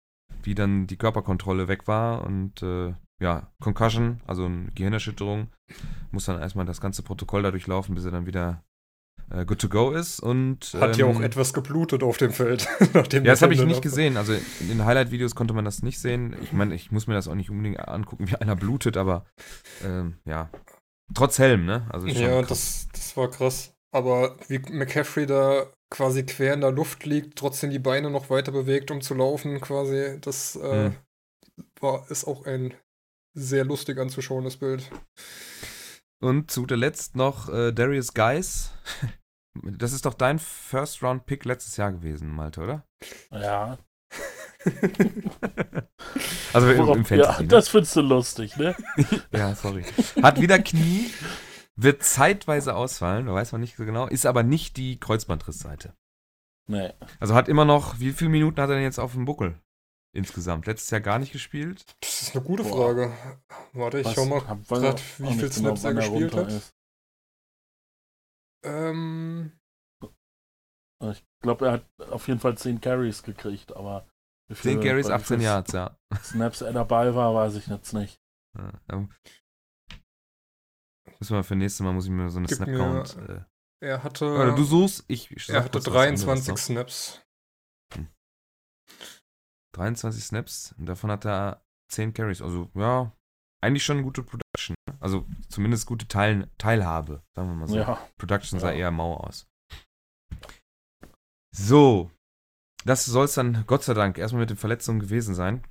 [0.44, 5.50] wie dann die Körperkontrolle weg war und äh, ja, Concussion, also eine Gehirnerschütterung,
[6.12, 8.64] muss dann erstmal das ganze Protokoll dadurch laufen, bis er dann wieder
[9.30, 10.20] äh, good to go ist.
[10.20, 12.68] Und, Hat ähm, ja auch etwas geblutet auf dem Feld.
[12.94, 14.18] ja, das habe ich nicht gesehen.
[14.18, 16.36] Also in den Highlight-Videos konnte man das nicht sehen.
[16.42, 19.26] Ich meine, ich muss mir das auch nicht unbedingt angucken, wie einer blutet, aber
[19.84, 20.50] ähm, ja.
[21.14, 21.88] Trotz Helm, ne?
[21.90, 23.74] Also ja, das, das war krass.
[23.92, 28.52] Aber wie McCaffrey da quasi quer in der Luft liegt, trotzdem die Beine noch weiter
[28.52, 30.96] bewegt, um zu laufen, quasi, das äh, hm.
[31.80, 32.74] war, ist auch ein
[33.34, 34.90] sehr lustig anzuschauendes Bild.
[36.22, 38.72] Und zu guter Letzt noch äh, Darius Geis.
[39.64, 42.86] Das ist doch dein First-Round-Pick letztes Jahr gewesen, Malte, oder?
[43.32, 43.80] Ja.
[46.54, 47.48] also Worauf, im, Fantasy, Ja, ne?
[47.48, 48.76] das findest du lustig, ne?
[49.32, 49.84] ja, sorry.
[50.22, 51.12] Hat wieder Knie,
[51.82, 55.94] wird zeitweise ausfallen, da weiß man nicht so genau, ist aber nicht die Kreuzbandrissseite.
[56.68, 56.94] Nee.
[57.20, 59.60] Also hat immer noch, wie viele Minuten hat er denn jetzt auf dem Buckel?
[60.12, 60.66] Insgesamt.
[60.66, 61.86] Letztes Jahr gar nicht gespielt?
[62.02, 62.72] Das ist eine gute Boah.
[62.72, 63.14] Frage.
[63.74, 64.14] Warte, ich Was?
[64.14, 66.48] schau mal grad, wie viel Snaps er gespielt hat.
[66.52, 66.74] Ist.
[68.64, 69.52] Ähm.
[71.02, 74.08] Ich glaube, er hat auf jeden Fall 10 Carries gekriegt, aber.
[74.52, 75.98] 10 Carries, 18 Yards, ja.
[76.24, 78.20] Snaps er dabei war, weiß ich jetzt nicht.
[78.58, 79.14] Ja, ähm,
[81.20, 83.18] müssen wir für nächstes Mal muss ich mir so eine Snap-Count.
[83.30, 83.42] Äh,
[83.82, 84.26] er hatte.
[84.26, 85.50] Oder du suchst, ich.
[85.50, 87.22] Er hatte 23 Snaps.
[89.76, 92.42] 23 Snaps und davon hat er 10 Carries.
[92.42, 93.14] Also, ja,
[93.62, 94.76] eigentlich schon eine gute Production.
[94.88, 94.98] Ne?
[95.00, 97.78] Also zumindest gute Teil Teilhabe, sagen wir mal so.
[97.78, 98.08] Ja.
[98.18, 98.78] Production sah ja.
[98.78, 99.48] eher mau aus.
[101.56, 102.12] So,
[102.86, 105.64] das soll es dann Gott sei Dank erstmal mit den Verletzungen gewesen sein.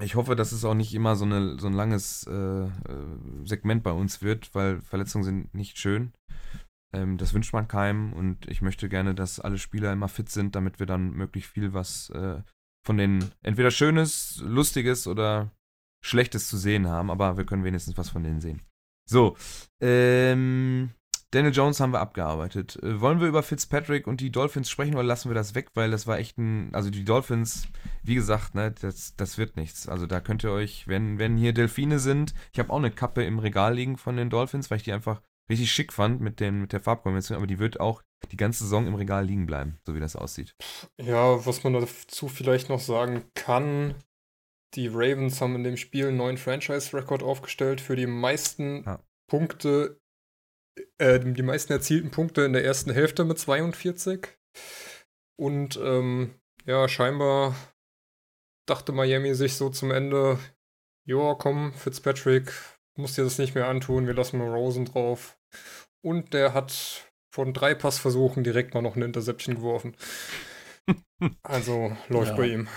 [0.00, 2.70] Ich hoffe, dass es auch nicht immer so, eine, so ein langes äh, äh,
[3.44, 6.12] Segment bei uns wird, weil Verletzungen sind nicht schön.
[6.94, 10.54] Ähm, das wünscht man keinem und ich möchte gerne, dass alle Spieler immer fit sind,
[10.54, 12.42] damit wir dann möglichst viel was äh,
[12.84, 15.52] von denen entweder Schönes, Lustiges oder
[16.04, 18.62] Schlechtes zu sehen haben, aber wir können wenigstens was von denen sehen.
[19.08, 19.36] So,
[19.80, 20.90] ähm,
[21.32, 22.78] Daniel Jones haben wir abgearbeitet.
[22.82, 25.90] Äh, wollen wir über Fitzpatrick und die Dolphins sprechen oder lassen wir das weg, weil
[25.90, 27.68] das war echt ein, also die Dolphins,
[28.02, 29.88] wie gesagt, ne, das, das wird nichts.
[29.88, 33.24] Also da könnt ihr euch, wenn, wenn hier Delfine sind, ich habe auch eine Kappe
[33.24, 36.60] im Regal liegen von den Dolphins, weil ich die einfach richtig schick fand mit, den,
[36.60, 39.94] mit der Farbkombination, aber die wird auch die ganze Saison im Regal liegen bleiben, so
[39.94, 40.54] wie das aussieht.
[41.00, 43.94] Ja, was man dazu vielleicht noch sagen kann,
[44.74, 49.00] die Ravens haben in dem Spiel einen neuen Franchise-Rekord aufgestellt für die meisten ja.
[49.26, 50.01] Punkte
[50.98, 54.28] äh, die meisten erzielten Punkte in der ersten Hälfte mit 42.
[55.36, 57.54] Und ähm, ja, scheinbar
[58.66, 60.38] dachte Miami sich so zum Ende,
[61.04, 62.52] ja, komm, Fitzpatrick,
[62.96, 65.38] musst dir das nicht mehr antun, wir lassen mal Rosen drauf.
[66.04, 69.96] Und der hat von drei Passversuchen direkt mal noch eine Interception geworfen.
[71.42, 72.36] also läuft ja.
[72.36, 72.68] bei ihm.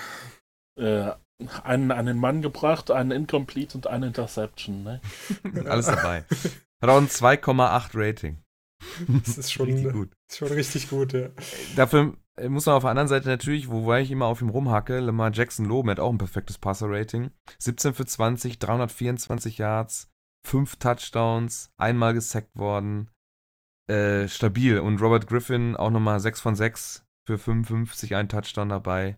[0.79, 1.11] Äh,
[1.63, 5.01] einen, einen Mann gebracht, einen Incomplete und eine Interception, ne?
[5.65, 6.23] Alles dabei.
[6.85, 8.43] Hat auch ein 2,8 Rating.
[9.07, 10.13] Das ist schon richtig gut.
[10.29, 11.29] Ist schon richtig gut, ja.
[11.75, 12.15] Dafür
[12.47, 15.65] muss man auf der anderen Seite natürlich, wobei ich immer auf ihm rumhacke, Lamar Jackson
[15.65, 17.31] loben, hat auch ein perfektes Passer-Rating.
[17.57, 20.11] 17 für 20, 324 Yards,
[20.45, 23.09] 5 Touchdowns, einmal gesackt worden.
[23.89, 24.77] Äh, stabil.
[24.77, 29.17] Und Robert Griffin auch nochmal 6 von 6 für 55, ein Touchdown dabei.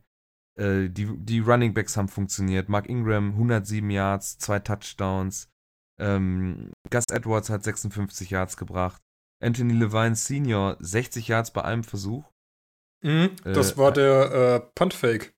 [0.57, 2.69] Äh, die, die Running Backs haben funktioniert.
[2.69, 5.49] Mark Ingram 107 Yards, 2 Touchdowns.
[5.99, 9.01] Ähm, Gus Edwards hat 56 Yards gebracht.
[9.43, 12.25] Anthony Levine Senior 60 Yards bei einem Versuch.
[13.03, 15.33] Mhm, das äh, war der äh, Punt-Fake.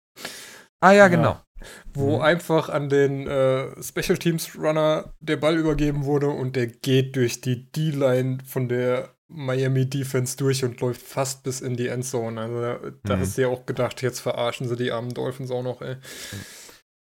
[0.81, 1.31] Ah ja, genau.
[1.31, 1.45] Ja,
[1.93, 2.21] wo mhm.
[2.21, 7.41] einfach an den äh, Special Teams Runner der Ball übergeben wurde und der geht durch
[7.41, 12.41] die D-Line von der Miami Defense durch und läuft fast bis in die Endzone.
[12.41, 13.19] Also da mhm.
[13.19, 15.97] hast du ja auch gedacht, jetzt verarschen sie die armen Dolphins auch noch, ey.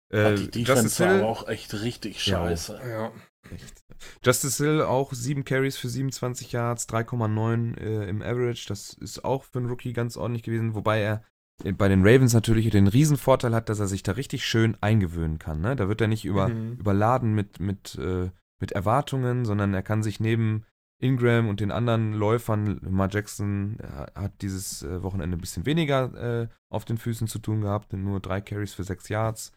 [0.10, 2.80] Äh, die Defense war aber auch echt richtig scheiße.
[2.84, 2.90] Ja.
[2.90, 3.12] ja.
[3.54, 3.84] Echt.
[4.24, 8.66] Justice Hill auch 7 Carries für 27 Yards, 3,9 äh, im Average.
[8.68, 11.24] Das ist auch für einen Rookie ganz ordentlich gewesen, wobei er
[11.64, 15.40] äh, bei den Ravens natürlich den Riesenvorteil hat, dass er sich da richtig schön eingewöhnen
[15.40, 15.62] kann.
[15.62, 15.76] Ne?
[15.76, 16.74] Da wird er nicht über, mhm.
[16.74, 20.66] überladen mit, mit, äh, mit Erwartungen, sondern er kann sich neben
[21.02, 26.44] Ingram und den anderen Läufern, Lamar Jackson äh, hat dieses äh, Wochenende ein bisschen weniger
[26.44, 29.52] äh, auf den Füßen zu tun gehabt, nur drei Carries für 6 Yards.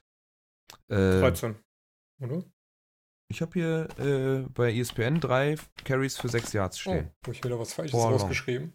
[0.89, 1.57] 13,
[2.21, 2.43] oder?
[3.31, 7.11] Ich habe hier äh, bei ESPN drei Carries für sechs Yards oh, stehen.
[7.11, 8.75] Oh, habe ich wieder was Falsches Boah, rausgeschrieben.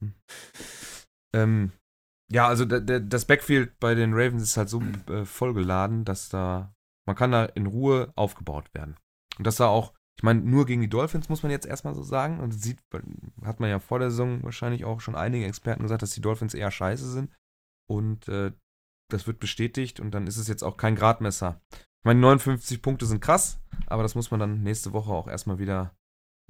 [0.00, 0.14] Hm.
[1.34, 1.72] ähm,
[2.32, 6.74] ja, also das Backfield bei den Ravens ist halt so äh, vollgeladen, dass da
[7.06, 8.96] man kann da in Ruhe aufgebaut werden.
[9.38, 12.02] Und das da auch, ich meine, nur gegen die Dolphins muss man jetzt erstmal so
[12.02, 12.40] sagen.
[12.40, 12.78] Und sieht,
[13.42, 16.54] hat man ja vor der Saison wahrscheinlich auch schon einige Experten gesagt, dass die Dolphins
[16.54, 17.32] eher scheiße sind.
[17.88, 18.52] Und äh,
[19.10, 21.60] das wird bestätigt und dann ist es jetzt auch kein Gradmesser.
[22.04, 25.58] Ich meine, 59 Punkte sind krass, aber das muss man dann nächste Woche auch erstmal
[25.58, 25.96] wieder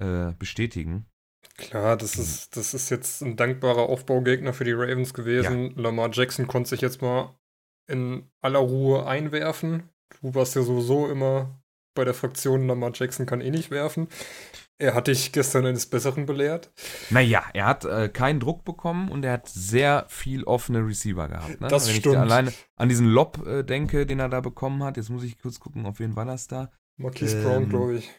[0.02, 1.06] äh, bestätigen.
[1.56, 5.70] Klar, das ist, das ist jetzt ein dankbarer Aufbaugegner für die Ravens gewesen.
[5.76, 5.82] Ja.
[5.82, 7.38] Lamar Jackson konnte sich jetzt mal
[7.86, 9.88] in aller Ruhe einwerfen.
[10.20, 11.62] Du warst ja sowieso immer
[11.94, 14.08] bei der Fraktion Lamar Jackson kann eh nicht werfen.
[14.78, 16.72] Er hat dich gestern eines Besseren belehrt.
[17.10, 21.60] Naja, er hat äh, keinen Druck bekommen und er hat sehr viel offene Receiver gehabt.
[21.60, 21.68] Ne?
[21.68, 22.14] Das Wenn stimmt.
[22.16, 25.38] ich alleine an diesen Lob äh, denke, den er da bekommen hat, jetzt muss ich
[25.38, 26.72] kurz gucken, auf wen war das da?
[26.96, 28.10] Marquise ähm, Brown, glaube ich.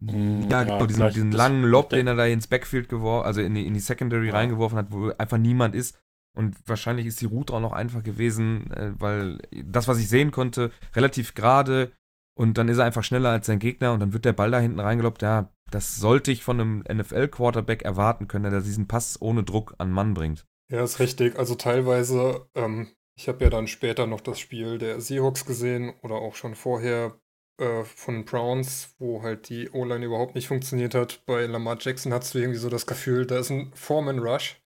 [0.00, 3.54] Hm, ja, genau, diesen, diesen langen Lob, den er da ins Backfield geworfen, also in
[3.54, 4.34] die, in die Secondary ja.
[4.34, 5.98] reingeworfen hat, wo einfach niemand ist.
[6.36, 10.30] Und wahrscheinlich ist die Route auch noch einfach gewesen, äh, weil das, was ich sehen
[10.30, 11.92] konnte, relativ gerade
[12.38, 14.60] und dann ist er einfach schneller als sein Gegner und dann wird der Ball da
[14.60, 15.22] hinten reingelobt.
[15.22, 19.90] Ja, das sollte ich von einem NFL-Quarterback erwarten können, der diesen Pass ohne Druck an
[19.90, 20.46] Mann bringt.
[20.70, 21.38] Ja, ist richtig.
[21.38, 26.16] Also teilweise, ähm, ich habe ja dann später noch das Spiel der Seahawks gesehen oder
[26.16, 27.18] auch schon vorher
[27.58, 31.22] äh, von Browns, wo halt die O-Line überhaupt nicht funktioniert hat.
[31.26, 34.60] Bei Lamar Jackson hast du irgendwie so das Gefühl, da ist ein Foreman-Rush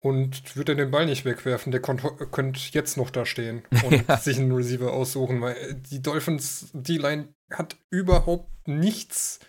[0.00, 4.16] und würde den Ball nicht wegwerfen, der könnte jetzt noch da stehen und ja.
[4.16, 9.40] sich einen Receiver aussuchen, weil die Dolphins, die Line hat überhaupt nichts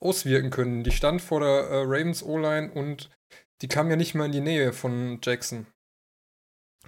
[0.00, 0.84] auswirken können.
[0.84, 3.10] Die stand vor der äh, Ravens O-Line und
[3.60, 5.66] die kam ja nicht mal in die Nähe von Jackson.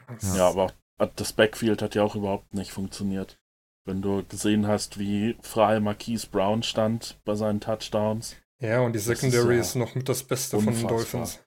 [0.06, 0.72] Das ja, aber
[1.16, 3.38] das Backfield hat ja auch überhaupt nicht funktioniert.
[3.86, 8.36] Wenn du gesehen hast, wie frei Marquise Brown stand bei seinen Touchdowns.
[8.60, 10.80] Ja, und die Secondary ist, ja ist noch mit das Beste unfassbar.
[10.80, 11.40] von den Dolphins.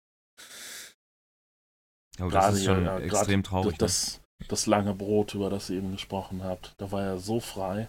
[2.18, 3.78] Ja, das ist schon ja, extrem traurig.
[3.78, 4.48] Das, ne?
[4.50, 7.88] das, lange Brot, über das ihr eben gesprochen habt, da war er so frei.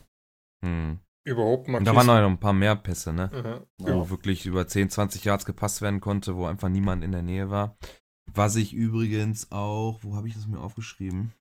[0.64, 1.78] Hm überhaupt mal.
[1.78, 3.30] Und da waren noch ein paar mehr Pässe, ne?
[3.32, 3.86] Mhm.
[3.86, 4.10] Wo ja.
[4.10, 7.76] wirklich über 10, 20 Yards gepasst werden konnte, wo einfach niemand in der Nähe war.
[8.32, 11.32] Was ich übrigens auch, wo habe ich das mir aufgeschrieben?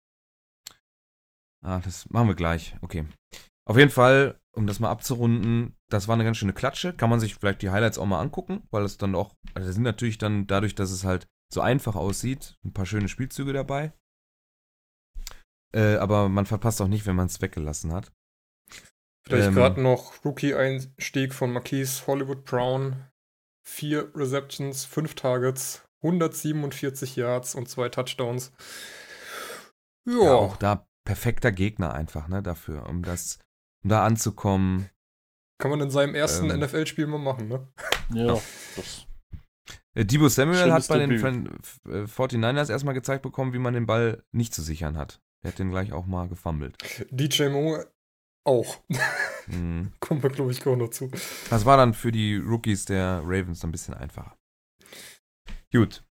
[1.63, 2.75] Ah, das machen wir gleich.
[2.81, 3.05] Okay.
[3.65, 6.93] Auf jeden Fall, um das mal abzurunden, das war eine ganz schöne Klatsche.
[6.93, 9.73] Kann man sich vielleicht die Highlights auch mal angucken, weil es dann auch, also da
[9.73, 13.93] sind natürlich dann dadurch, dass es halt so einfach aussieht, ein paar schöne Spielzüge dabei.
[15.73, 18.11] Äh, aber man verpasst auch nicht, wenn man es weggelassen hat.
[19.25, 19.55] Vielleicht Ähm.
[19.55, 23.05] gerade noch Rookie-Einstieg von Marquise Hollywood Brown.
[23.65, 28.51] Vier Receptions, fünf Targets, 147 Yards und zwei Touchdowns.
[30.05, 33.39] Ja, Ja, auch da perfekter Gegner einfach, ne, dafür, um das,
[33.83, 34.89] um da anzukommen.
[35.59, 36.59] kann man in seinem ersten Ähm.
[36.59, 37.67] NFL-Spiel mal machen, ne?
[38.13, 38.37] Ja,
[38.75, 39.07] das,
[39.95, 41.59] Äh, Debo Samuel Schönes hat bei den Debüt.
[41.87, 45.21] Äh, 49ers erstmal gezeigt bekommen, wie man den Ball nicht zu sichern hat.
[45.41, 46.75] Er hat den gleich auch mal gefummelt.
[47.11, 47.87] DJ Moore
[48.45, 48.81] auch.
[49.47, 49.91] Mhm.
[49.99, 51.09] Kommen wir, glaube ich, auch noch zu.
[51.49, 54.35] Das war dann für die Rookies der Ravens ein bisschen einfacher.
[55.71, 56.03] Gut.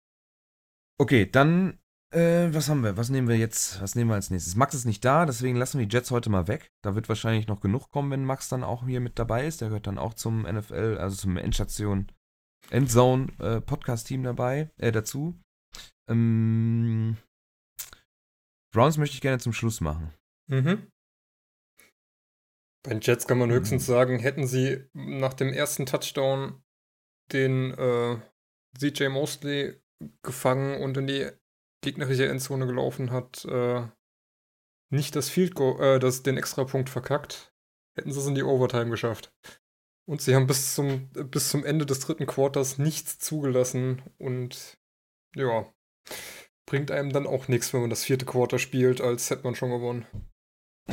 [0.98, 1.78] Okay, dann,
[2.14, 2.96] äh, was haben wir?
[2.96, 3.80] Was nehmen wir jetzt?
[3.80, 4.56] Was nehmen wir als nächstes?
[4.56, 6.70] Max ist nicht da, deswegen lassen wir die Jets heute mal weg.
[6.82, 9.60] Da wird wahrscheinlich noch genug kommen, wenn Max dann auch hier mit dabei ist.
[9.60, 12.10] Der gehört dann auch zum NFL, also zum Endstation,
[12.70, 15.38] Endzone äh, Podcast-Team dabei, äh, dazu.
[16.08, 17.16] Ähm,
[18.72, 20.12] Browns möchte ich gerne zum Schluss machen.
[20.48, 20.86] Mhm.
[22.82, 23.92] Bei den Jets kann man höchstens Mhm.
[23.92, 26.62] sagen, hätten sie nach dem ersten Touchdown
[27.32, 28.18] den äh,
[28.78, 29.80] CJ Mosley
[30.22, 31.28] gefangen und in die
[31.82, 33.86] gegnerische Endzone gelaufen hat, äh,
[34.90, 37.54] nicht das Field Goal, äh, das, den Extrapunkt verkackt,
[37.96, 39.32] hätten sie es in die Overtime geschafft.
[40.08, 44.78] Und sie haben bis zum, bis zum Ende des dritten Quarters nichts zugelassen und
[45.36, 45.72] ja,
[46.66, 49.70] bringt einem dann auch nichts, wenn man das vierte Quarter spielt, als hätte man schon
[49.70, 50.06] gewonnen.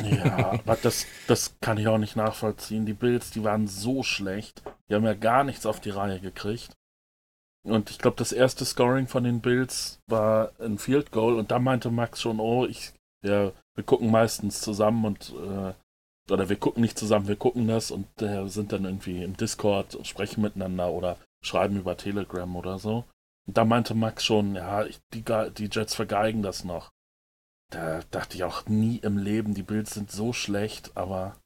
[0.04, 2.86] Ja, aber das, das kann ich auch nicht nachvollziehen.
[2.86, 4.62] Die Bills, die waren so schlecht.
[4.88, 6.72] Die haben ja gar nichts auf die Reihe gekriegt.
[7.64, 11.58] Und ich glaube, das erste Scoring von den Bills war ein Field Goal und da
[11.58, 15.74] meinte Max schon, oh, ich, ja, wir gucken meistens zusammen und äh,
[16.32, 19.94] oder wir gucken nicht zusammen, wir gucken das und äh, sind dann irgendwie im Discord
[19.94, 23.04] und sprechen miteinander oder schreiben über Telegram oder so.
[23.46, 26.90] Und da meinte Max schon, ja, ich, die, die Jets vergeigen das noch.
[27.70, 31.38] Da dachte ich auch nie im Leben, die Bills sind so schlecht, aber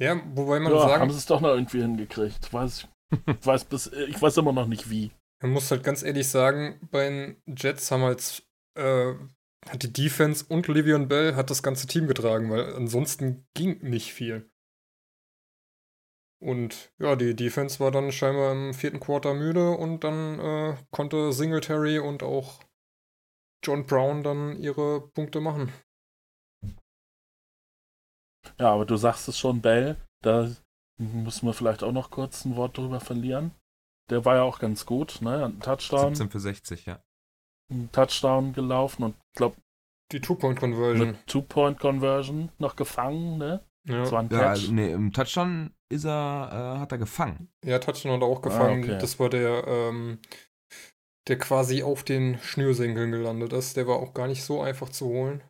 [0.00, 2.52] Ja, wobei man ja, sagen haben sie es doch noch irgendwie hingekriegt.
[2.52, 5.12] Weiß, ich, weiß bis, ich weiß immer noch nicht wie.
[5.42, 9.14] Man muss halt ganz ehrlich sagen, bei den Jets haben halt äh,
[9.68, 14.12] hat die Defense und Livion Bell hat das ganze Team getragen, weil ansonsten ging nicht
[14.12, 14.50] viel.
[16.40, 21.32] Und ja, die Defense war dann scheinbar im vierten Quarter müde und dann äh, konnte
[21.32, 22.60] Singletary und auch
[23.64, 25.72] John Brown dann ihre Punkte machen.
[28.58, 30.50] Ja, aber du sagst es schon, Bell, da
[30.98, 33.52] müssen wir vielleicht auch noch kurz ein Wort drüber verlieren.
[34.10, 35.46] Der war ja auch ganz gut, ne?
[35.46, 37.02] Ein Touchdown, 17 für 60, ja.
[37.70, 39.56] ein Touchdown gelaufen und ich glaube
[40.12, 41.06] Die Two-Point-Conversion.
[41.08, 43.64] mit Two-Point-Conversion noch gefangen, ne?
[43.86, 44.00] Ja.
[44.00, 47.50] Das war ein Ja, also, nee, im Touchdown ist er, äh, hat er gefangen.
[47.64, 48.84] Ja, Touchdown hat er auch gefangen.
[48.84, 48.98] okay.
[48.98, 50.18] Das war der, ähm,
[51.28, 53.76] der quasi auf den Schnürsenkeln gelandet ist.
[53.76, 55.42] Der war auch gar nicht so einfach zu holen.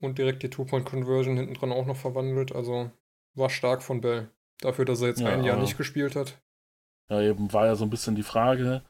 [0.00, 2.52] Und direkt die Two-Point-Conversion hinten dran auch noch verwandelt.
[2.52, 2.90] Also
[3.34, 4.30] war stark von Bell.
[4.60, 6.40] Dafür, dass er jetzt Ja, ein Jahr nicht gespielt hat.
[7.10, 8.82] Ja, eben war ja so ein bisschen die Frage,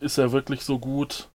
[0.00, 1.30] ist er wirklich so gut?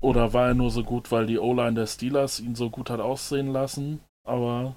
[0.00, 3.00] Oder war er nur so gut, weil die O-Line der Steelers ihn so gut hat
[3.00, 4.00] aussehen lassen?
[4.24, 4.76] Aber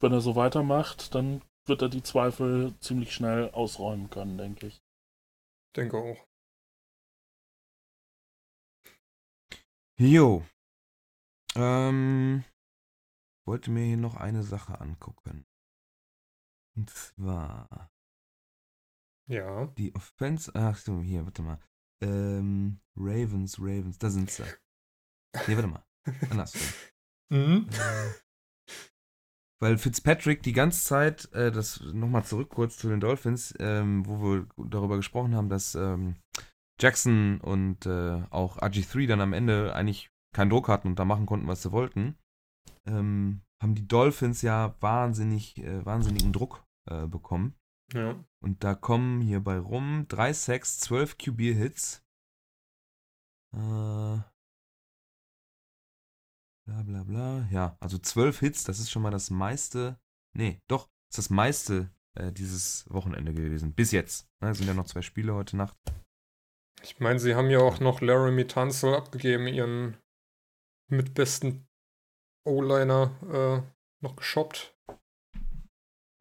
[0.00, 4.80] wenn er so weitermacht, dann wird er die Zweifel ziemlich schnell ausräumen können, denke ich.
[5.76, 6.27] Denke auch.
[10.00, 10.44] Jo.
[11.56, 12.44] Ähm,
[13.46, 15.44] wollte mir hier noch eine Sache angucken.
[16.76, 17.90] Und zwar
[19.28, 19.66] Ja.
[19.66, 20.52] die Offense.
[20.54, 21.58] Ach so, hier, warte mal.
[22.00, 24.44] Ähm, Ravens, Ravens, da sind sie.
[25.46, 25.84] Nee, warte mal.
[26.30, 26.62] Andersrum.
[27.30, 27.68] Mhm.
[27.70, 28.12] Äh,
[29.60, 34.18] Weil Fitzpatrick die ganze Zeit, äh, das nochmal zurück kurz zu den Dolphins, ähm, wo
[34.22, 36.16] wir darüber gesprochen haben, dass ähm,
[36.80, 41.26] Jackson und äh, auch RG3 dann am Ende eigentlich keinen Druck hatten und da machen
[41.26, 42.16] konnten, was sie wollten,
[42.86, 47.54] ähm, haben die Dolphins ja wahnsinnig, äh, wahnsinnigen Druck äh, bekommen.
[47.92, 48.22] Ja.
[48.40, 52.04] Und da kommen hier bei rum 3 Sacks, 12 QB-Hits.
[53.54, 54.20] Äh,
[56.66, 57.48] bla bla bla.
[57.50, 59.98] Ja, also 12 Hits, das ist schon mal das meiste.
[60.36, 63.72] Nee, doch, ist das meiste äh, dieses Wochenende gewesen.
[63.72, 64.28] Bis jetzt.
[64.40, 65.76] Ne, sind ja noch zwei Spiele heute Nacht.
[66.82, 69.96] Ich meine, sie haben ja auch noch Laramie Tunsil abgegeben, ihren
[70.88, 71.66] mitbesten
[72.44, 74.74] O-Liner äh, noch geshoppt.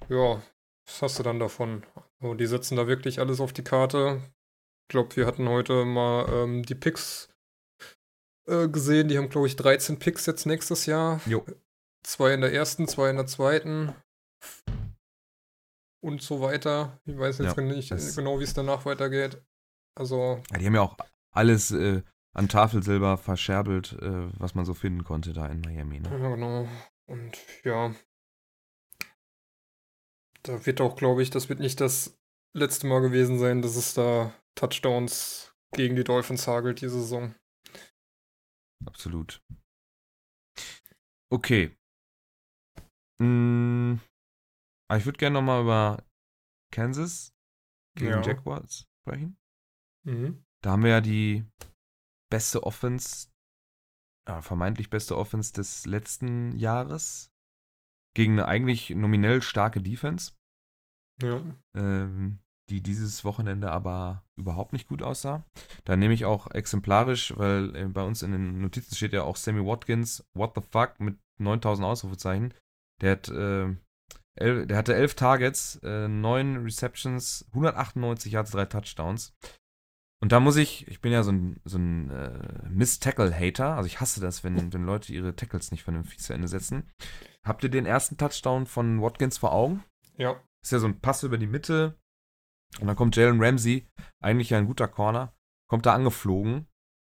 [0.10, 0.42] Ja,
[0.86, 1.86] was hast du dann davon?
[2.20, 4.22] Also, die setzen da wirklich alles auf die Karte.
[4.84, 7.30] Ich glaube, wir hatten heute mal ähm, die Picks
[8.48, 9.08] äh, gesehen.
[9.10, 11.22] Die haben, glaube ich, 13 Picks jetzt nächstes Jahr.
[11.26, 11.46] Jo.
[12.04, 13.94] zwei in der ersten, zwei in der zweiten
[16.02, 17.00] und so weiter.
[17.06, 19.42] Ich weiß jetzt Ja, nicht genau, wie es danach weitergeht.
[19.98, 20.96] Also, Ja, die haben ja auch
[21.32, 26.00] alles äh, an Tafelsilber verscherbelt, äh, was man so finden konnte da in Miami.
[26.00, 26.10] Ne?
[26.10, 26.68] ja, genau.
[27.08, 27.96] Und ja,
[30.44, 32.18] da wird auch, glaube ich, das wird nicht das
[32.56, 37.34] letzte Mal gewesen sein, dass es da Touchdowns gegen die Dolphins hagelt diese Saison.
[38.86, 39.42] Absolut.
[41.34, 41.76] Okay.
[43.20, 43.96] Mm,
[44.90, 46.04] aber ich würde gerne nochmal über
[46.72, 47.34] Kansas
[47.98, 48.22] gegen Ja.
[48.22, 49.38] Jaguars sprechen.
[50.08, 50.44] Mhm.
[50.64, 51.46] Da haben wir ja die
[52.32, 53.28] beste Offense,
[54.28, 57.32] ja, vermeintlich beste Offense des letzten Jahres
[58.16, 60.34] gegen eine eigentlich nominell starke Defense,
[61.22, 61.42] Ja.
[61.76, 62.40] ähm,
[62.70, 65.46] die dieses Wochenende aber überhaupt nicht gut aussah.
[65.86, 69.36] Da nehme ich auch exemplarisch, weil äh, bei uns in den Notizen steht ja auch
[69.38, 72.54] Sammy Watkins, what the fuck, mit 9000 Ausrufezeichen.
[73.02, 73.76] Der hat, äh,
[74.36, 79.34] el- der hatte 11 Targets, äh, 9 Receptions, 198 Yards, 3 Touchdowns.
[80.20, 84.00] Und da muss ich, ich bin ja so ein, so ein äh, Miss-Tackle-Hater, also ich
[84.00, 86.90] hasse das, wenn, wenn Leute ihre Tackles nicht vernünftig zu Ende setzen.
[87.46, 89.84] Habt ihr den ersten Touchdown von Watkins vor Augen?
[90.18, 90.42] Ja.
[90.64, 92.00] Ist ja so ein Pass über die Mitte.
[92.80, 93.88] Und dann kommt Jalen Ramsey,
[94.20, 95.34] eigentlich ja ein guter Corner,
[95.70, 96.68] kommt da angeflogen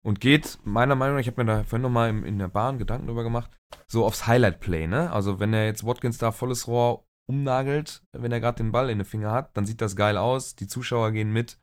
[0.05, 3.07] und geht, meiner Meinung nach, ich habe mir da vorhin nochmal in der Bahn Gedanken
[3.07, 3.51] drüber gemacht,
[3.87, 5.11] so aufs Highlight-Play, ne?
[5.13, 8.99] Also wenn er jetzt Watkins da volles Rohr umnagelt, wenn er gerade den Ball in
[8.99, 11.59] den Finger hat, dann sieht das geil aus, die Zuschauer gehen mit,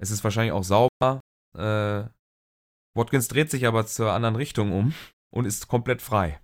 [0.00, 1.20] es ist wahrscheinlich auch sauber.
[1.56, 2.04] Äh,
[2.96, 4.94] Watkins dreht sich aber zur anderen Richtung um
[5.34, 6.40] und ist komplett frei.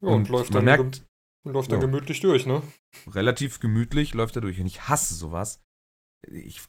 [0.00, 1.02] Ja, und, Und läuft, man dann, merkt-
[1.44, 1.86] gem- läuft dann Ja.
[1.86, 2.62] gemütlich durch, ne?
[3.08, 4.60] relativ gemütlich läuft er durch.
[4.60, 5.60] Und ich hasse sowas.
[6.26, 6.60] Ich,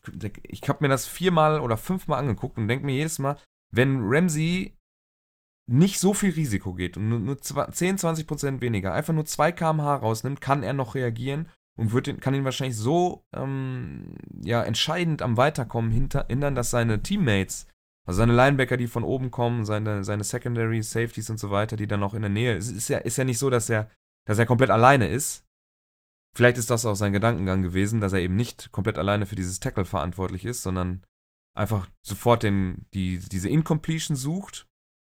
[0.44, 3.38] ich habe mir das viermal oder fünfmal angeguckt und denke mir jedes Mal,
[3.74, 4.76] wenn Ramsey
[5.72, 9.26] nicht so viel Risiko geht und nur, nur zwei- 10, 20 Prozent weniger, einfach nur
[9.26, 14.16] 2 km/h rausnimmt, kann er noch reagieren und wird ihn, kann ihn wahrscheinlich so ähm,
[14.44, 17.68] ja, entscheidend am Weiterkommen hinter, hindern, dass seine Teammates,
[18.06, 21.88] also seine Linebacker, die von oben kommen, seine, seine Secondary Safeties und so weiter, die
[21.88, 23.90] dann noch in der Nähe, es ist ja, ist ja nicht so, dass er,
[24.26, 25.46] dass er komplett alleine ist,
[26.36, 29.60] Vielleicht ist das auch sein Gedankengang gewesen, dass er eben nicht komplett alleine für dieses
[29.60, 31.04] Tackle verantwortlich ist, sondern
[31.56, 34.68] einfach sofort den, die, diese Incompletion sucht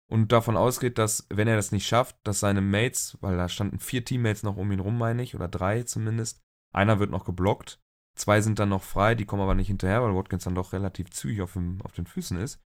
[0.10, 3.80] und davon ausgeht, dass, wenn er das nicht schafft, dass seine Mates, weil da standen
[3.80, 7.80] vier Teammates noch um ihn rum, meine ich, oder drei zumindest, einer wird noch geblockt,
[8.16, 11.10] zwei sind dann noch frei, die kommen aber nicht hinterher, weil Watkins dann doch relativ
[11.12, 12.60] zügig auf, dem, auf den Füßen ist.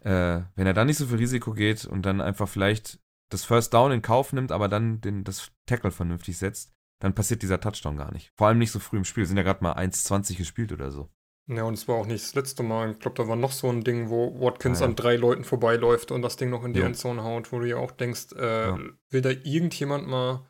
[0.00, 2.98] Äh, wenn er dann nicht so viel Risiko geht und dann einfach vielleicht
[3.30, 7.42] das First Down in Kauf nimmt, aber dann den, das Tackle vernünftig setzt, dann passiert
[7.42, 8.32] dieser Touchdown gar nicht.
[8.36, 9.26] Vor allem nicht so früh im Spiel.
[9.26, 11.10] Sind ja gerade mal 1,20 gespielt oder so.
[11.48, 12.92] Ja, und es war auch nicht das letzte Mal.
[12.92, 14.88] Ich glaube, da war noch so ein Ding, wo Watkins Ah, ja.
[14.90, 16.86] an drei Leuten vorbeiläuft und das Ding noch in die Ja.
[16.86, 18.78] Endzone haut, wo du ja auch denkst, äh, Ja.
[19.10, 20.48] will da irgendjemand mal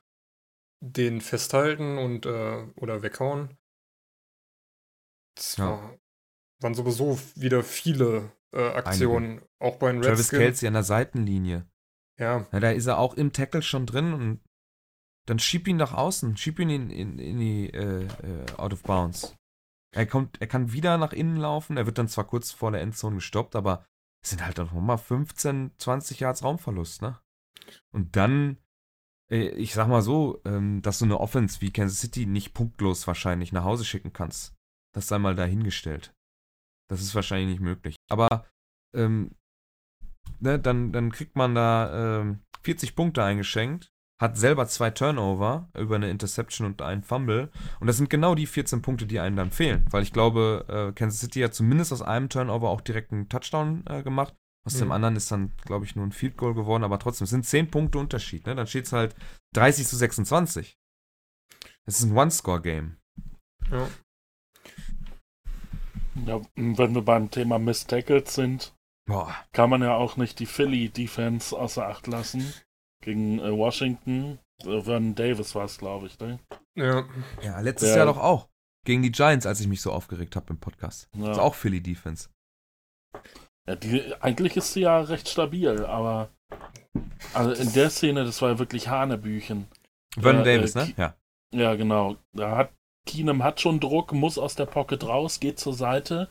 [0.82, 3.56] den festhalten und äh, oder weghauen?
[5.36, 5.70] Es Ja.
[5.70, 5.98] war,
[6.60, 10.40] waren sowieso wieder viele äh, Aktionen, auch bei den Travis Redskins.
[10.40, 11.66] Kelsey an der Seitenlinie.
[12.18, 14.40] Ja, Ja, da ist er auch im Tackle schon drin und
[15.26, 16.36] dann schieb ihn nach außen.
[16.36, 19.34] Schieb ihn in, in, in die äh, äh, Out of Bounds.
[19.94, 21.76] Er, kommt, er kann wieder nach innen laufen.
[21.76, 23.86] Er wird dann zwar kurz vor der Endzone gestoppt, aber
[24.22, 27.20] es sind halt auch nochmal 15, 20 Yards Raumverlust, ne?
[27.92, 28.58] Und dann,
[29.32, 33.52] ich sag mal so, ähm, dass du eine Offense wie Kansas City nicht punktlos wahrscheinlich
[33.52, 34.54] nach Hause schicken kannst.
[34.94, 36.14] Das sei mal dahingestellt.
[36.88, 37.96] Das ist wahrscheinlich nicht möglich.
[38.10, 38.44] Aber
[38.94, 39.34] ähm,
[40.40, 43.90] ne, dann, dann kriegt man da ähm, 40 Punkte eingeschenkt,
[44.20, 47.50] hat selber zwei Turnover über eine Interception und einen Fumble.
[47.80, 49.86] Und das sind genau die 14 Punkte, die einem dann fehlen.
[49.90, 53.84] Weil ich glaube, äh, Kansas City hat zumindest aus einem Turnover auch direkt einen Touchdown
[53.88, 54.34] äh, gemacht.
[54.64, 54.92] Aus dem Mhm.
[54.92, 57.70] anderen ist dann, glaube ich, nur ein Field Goal geworden, aber trotzdem, es sind 10
[57.70, 58.46] Punkte Unterschied.
[58.46, 58.54] Ne?
[58.54, 59.14] Dann steht es halt
[59.54, 60.76] 30 zu 26.
[61.84, 62.96] Es ist ein One-Score-Game.
[63.70, 63.88] ja.
[66.26, 68.74] Ja, wenn wir beim Thema Miss Tackles sind,
[69.06, 69.34] Boah.
[69.52, 72.52] kann man ja auch nicht die Philly Defense außer Acht lassen.
[73.02, 74.38] Gegen äh, Washington.
[74.62, 76.38] Äh, Vernon Davis war es, glaube ich, ne?
[76.76, 77.08] Ja,
[77.42, 78.48] Ja, letztes Der- Jahr doch auch.
[78.84, 81.08] Gegen die Giants, als ich mich so aufgeregt habe im Podcast.
[81.16, 81.28] Ja.
[81.28, 82.28] Das ist auch Philly Defense.
[83.68, 86.30] Ja, die, eigentlich ist sie ja recht stabil, aber
[87.34, 89.68] also in der Szene, das war ja wirklich Hanebüchen.
[90.18, 90.86] Vernon Ja, Davis, äh, ne?
[90.86, 91.14] Ki- Ja.
[91.54, 92.16] Ja, genau.
[92.32, 92.72] Da hat
[93.06, 96.28] Keenum hat schon Druck, muss aus der Pocket raus, geht zur Seite,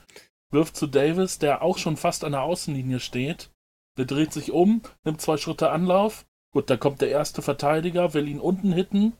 [0.51, 3.51] wirft zu Davis, der auch schon fast an der Außenlinie steht.
[3.97, 6.25] Der dreht sich um, nimmt zwei Schritte Anlauf.
[6.53, 9.13] Gut, da kommt der erste Verteidiger, will ihn unten hitten.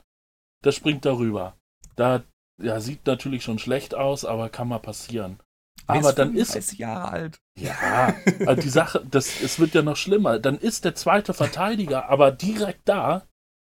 [0.64, 1.56] Der springt darüber.
[1.96, 2.24] Da
[2.60, 5.38] ja, sieht natürlich schon schlecht aus, aber kann mal passieren.
[5.86, 7.38] Aber dann ist 35 Jahre alt.
[7.58, 8.14] ja,
[8.46, 10.38] also die Sache, das, es wird ja noch schlimmer.
[10.38, 13.26] Dann ist der zweite Verteidiger aber direkt da,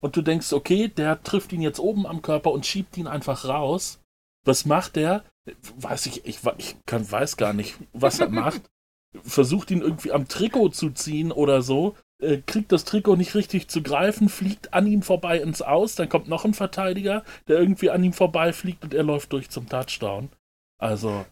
[0.00, 3.44] und du denkst, okay, der trifft ihn jetzt oben am Körper und schiebt ihn einfach
[3.44, 4.00] raus.
[4.44, 5.24] Was macht der?
[5.76, 8.62] Weiß ich, ich, ich kann, weiß gar nicht, was er macht.
[9.22, 13.68] Versucht ihn irgendwie am Trikot zu ziehen oder so, äh, kriegt das Trikot nicht richtig
[13.68, 17.90] zu greifen, fliegt an ihm vorbei ins Aus, dann kommt noch ein Verteidiger, der irgendwie
[17.90, 20.28] an ihm vorbeifliegt und er läuft durch zum Touchdown.
[20.78, 21.24] Also,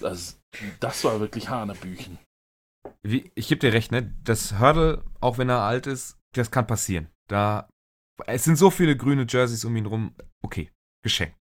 [0.00, 0.40] das,
[0.80, 2.18] das war wirklich Hanebüchen.
[3.02, 4.14] Wie, ich gebe dir recht, ne?
[4.24, 7.08] Das Hurdle, auch wenn er alt ist, das kann passieren.
[7.28, 7.68] Da,
[8.26, 10.14] es sind so viele grüne Jerseys um ihn rum.
[10.42, 10.70] Okay,
[11.02, 11.38] geschenkt.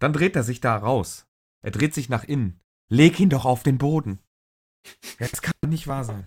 [0.00, 1.26] Dann dreht er sich da raus.
[1.62, 2.60] Er dreht sich nach innen.
[2.90, 4.20] Leg ihn doch auf den Boden.
[5.18, 6.26] Das kann nicht wahr sein.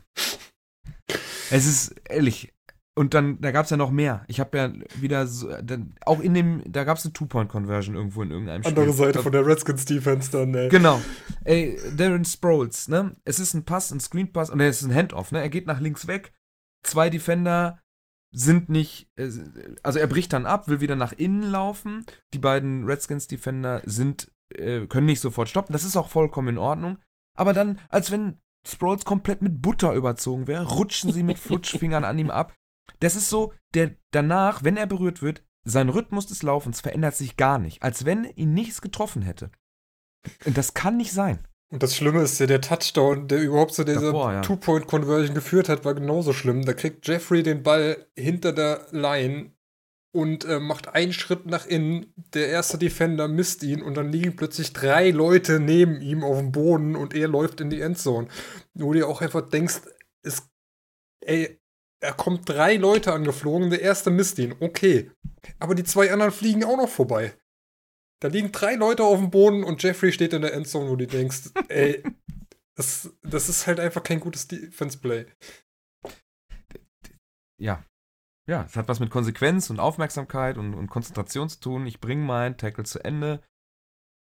[1.51, 2.53] Es ist ehrlich.
[2.97, 4.25] Und dann, da gab es ja noch mehr.
[4.27, 8.23] Ich habe ja wieder so, dann, auch in dem, da gab es eine Two-Point-Conversion irgendwo
[8.23, 8.75] in irgendeinem Spiel.
[8.75, 10.69] Andere Seite von der Redskins-Defense dann, ey.
[10.69, 10.99] Genau.
[11.43, 13.15] Ey, Darren Sproles, ne?
[13.23, 15.41] Es ist ein Pass, ein Screen-Pass und es ist ein Handoff, ne?
[15.41, 16.33] Er geht nach links weg.
[16.81, 17.79] Zwei Defender
[18.31, 19.29] sind nicht, äh,
[19.83, 22.03] also er bricht dann ab, will wieder nach innen laufen.
[22.33, 25.73] Die beiden Redskins-Defender sind, äh, können nicht sofort stoppen.
[25.73, 26.97] Das ist auch vollkommen in Ordnung.
[27.37, 32.17] Aber dann, als wenn Sproles komplett mit Butter überzogen wäre, rutschen sie mit Flutschfingern an
[32.17, 32.55] ihm ab.
[32.99, 37.35] Das ist so, der danach, wenn er berührt wird, sein Rhythmus des Laufens verändert sich
[37.35, 39.51] gar nicht, als wenn ihn nichts getroffen hätte.
[40.45, 41.39] Und das kann nicht sein.
[41.69, 44.41] Und das Schlimme ist ja, der Touchdown, der überhaupt zu dieser ja.
[44.41, 46.63] Two-Point-Conversion geführt hat, war genauso schlimm.
[46.63, 49.51] Da kriegt Jeffrey den Ball hinter der Line
[50.13, 52.13] und äh, macht einen Schritt nach innen.
[52.33, 56.53] Der erste Defender misst ihn und dann liegen plötzlich drei Leute neben ihm auf dem
[56.53, 58.29] Boden und er läuft in die Endzone.
[58.73, 59.81] Wo du dir auch einfach denkst,
[60.23, 60.49] es,
[61.19, 61.59] ey,
[61.99, 65.11] er kommt drei Leute angeflogen, der erste misst ihn, okay.
[65.59, 67.33] Aber die zwei anderen fliegen auch noch vorbei.
[68.21, 71.07] Da liegen drei Leute auf dem Boden und Jeffrey steht in der Endzone, wo du
[71.07, 72.03] denkst, ey,
[72.75, 75.25] das, das ist halt einfach kein gutes Defense-Play.
[77.59, 77.83] Ja.
[78.49, 81.85] Ja, es hat was mit Konsequenz und Aufmerksamkeit und, und Konzentration zu tun.
[81.85, 83.43] Ich bringe meinen Tackle zu Ende.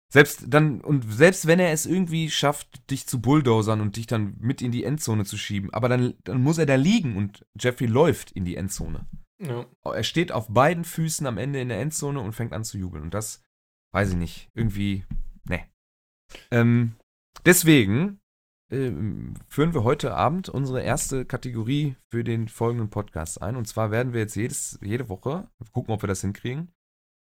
[0.09, 4.37] Selbst dann, und selbst wenn er es irgendwie schafft, dich zu bulldozern und dich dann
[4.39, 7.87] mit in die Endzone zu schieben, aber dann, dann muss er da liegen und Jeffrey
[7.87, 9.05] läuft in die Endzone.
[9.39, 9.65] Ja.
[9.83, 13.03] Er steht auf beiden Füßen am Ende in der Endzone und fängt an zu jubeln.
[13.03, 13.43] Und das,
[13.93, 15.05] weiß ich nicht, irgendwie,
[15.43, 15.67] ne.
[16.51, 16.95] Ähm,
[17.45, 18.19] deswegen
[18.71, 23.57] ähm, führen wir heute Abend unsere erste Kategorie für den folgenden Podcast ein.
[23.57, 26.71] Und zwar werden wir jetzt jedes, jede Woche, gucken, ob wir das hinkriegen,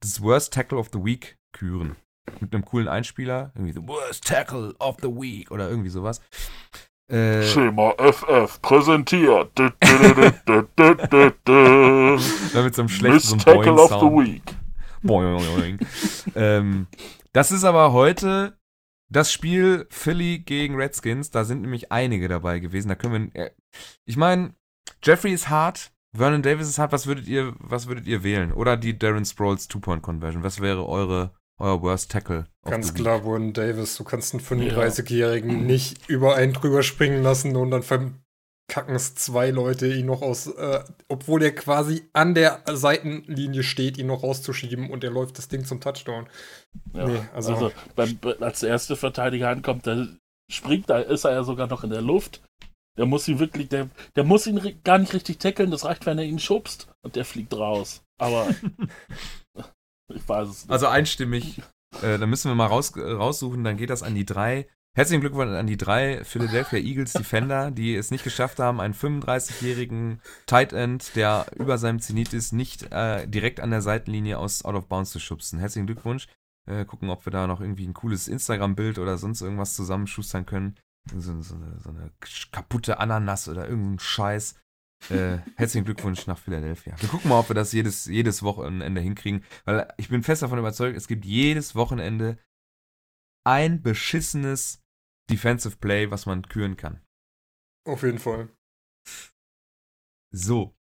[0.01, 1.95] das Worst Tackle of the Week küren
[2.39, 6.21] mit einem coolen Einspieler, irgendwie so Worst Tackle of the Week oder irgendwie sowas.
[7.09, 9.51] Äh, Schema FF präsentiert.
[9.55, 9.73] Dann
[12.63, 14.43] mit so einem schlechten Tackle of the Week.
[15.03, 15.80] Boing, boing.
[16.36, 16.88] ähm,
[17.32, 18.57] das ist aber heute
[19.09, 21.32] das Spiel Philly gegen Redskins.
[21.32, 22.89] Da sind nämlich einige dabei gewesen.
[22.89, 23.45] Da können wir.
[23.45, 23.51] Äh,
[24.05, 24.53] ich meine,
[25.03, 25.91] Jeffrey ist hart.
[26.13, 26.91] Vernon Davis ist hart.
[26.91, 28.51] Was würdet ihr, was würdet ihr wählen?
[28.51, 30.43] Oder die Darren Sproles Two-Point-Conversion?
[30.43, 32.45] Was wäre eure euer Worst Tackle.
[32.63, 33.97] Ganz klar, Warren Davis.
[33.97, 35.57] Du kannst einen 35-Jährigen ja.
[35.57, 40.47] nicht über einen drüber springen lassen und dann verkacken es zwei Leute, ihn noch aus,
[40.47, 45.47] äh, obwohl er quasi an der Seitenlinie steht, ihn noch rauszuschieben und er läuft das
[45.47, 46.27] Ding zum Touchdown.
[46.93, 50.07] Ja, nee, also, also beim, als der erste Verteidiger ankommt, der
[50.51, 52.41] springt, da ist er ja sogar noch in der Luft.
[52.97, 56.17] Der muss ihn wirklich, der, der muss ihn gar nicht richtig tackeln, das reicht, wenn
[56.17, 58.03] er ihn schubst und der fliegt raus.
[58.19, 58.47] Aber
[60.13, 60.71] Ich weiß es nicht.
[60.71, 61.61] Also einstimmig.
[62.01, 64.67] Äh, dann müssen wir mal raus, raussuchen, dann geht das an die drei.
[64.95, 70.21] Herzlichen Glückwunsch an die drei Philadelphia Eagles Defender, die es nicht geschafft haben, einen 35-jährigen
[70.47, 74.73] Tight End, der über seinem Zenit ist, nicht äh, direkt an der Seitenlinie aus Out
[74.73, 75.59] of Bounds zu schubsen.
[75.59, 76.27] Herzlichen Glückwunsch.
[76.65, 80.75] Äh, gucken, ob wir da noch irgendwie ein cooles Instagram-Bild oder sonst irgendwas zusammenschustern können.
[81.15, 82.11] So, so, so eine
[82.51, 84.55] kaputte Ananas oder irgendein Scheiß.
[85.09, 86.95] Äh, herzlichen Glückwunsch nach Philadelphia.
[86.99, 90.59] Wir gucken mal, ob wir das jedes, jedes Wochenende hinkriegen, weil ich bin fest davon
[90.59, 92.37] überzeugt, es gibt jedes Wochenende
[93.45, 94.83] ein beschissenes
[95.29, 97.01] Defensive Play, was man küren kann.
[97.85, 98.49] Auf jeden Fall.
[100.31, 100.75] So.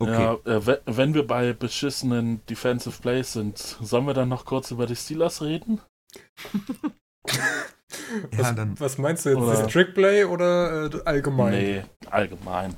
[0.00, 0.12] Okay.
[0.12, 4.86] Ja, äh, wenn wir bei beschissenen Defensive Plays sind, sollen wir dann noch kurz über
[4.86, 5.80] die Steelers reden?
[8.32, 8.80] Ja, was, dann.
[8.80, 9.38] was meinst du jetzt?
[9.38, 11.52] Oder, das Trickplay oder äh, allgemein?
[11.52, 12.76] Nee, allgemein.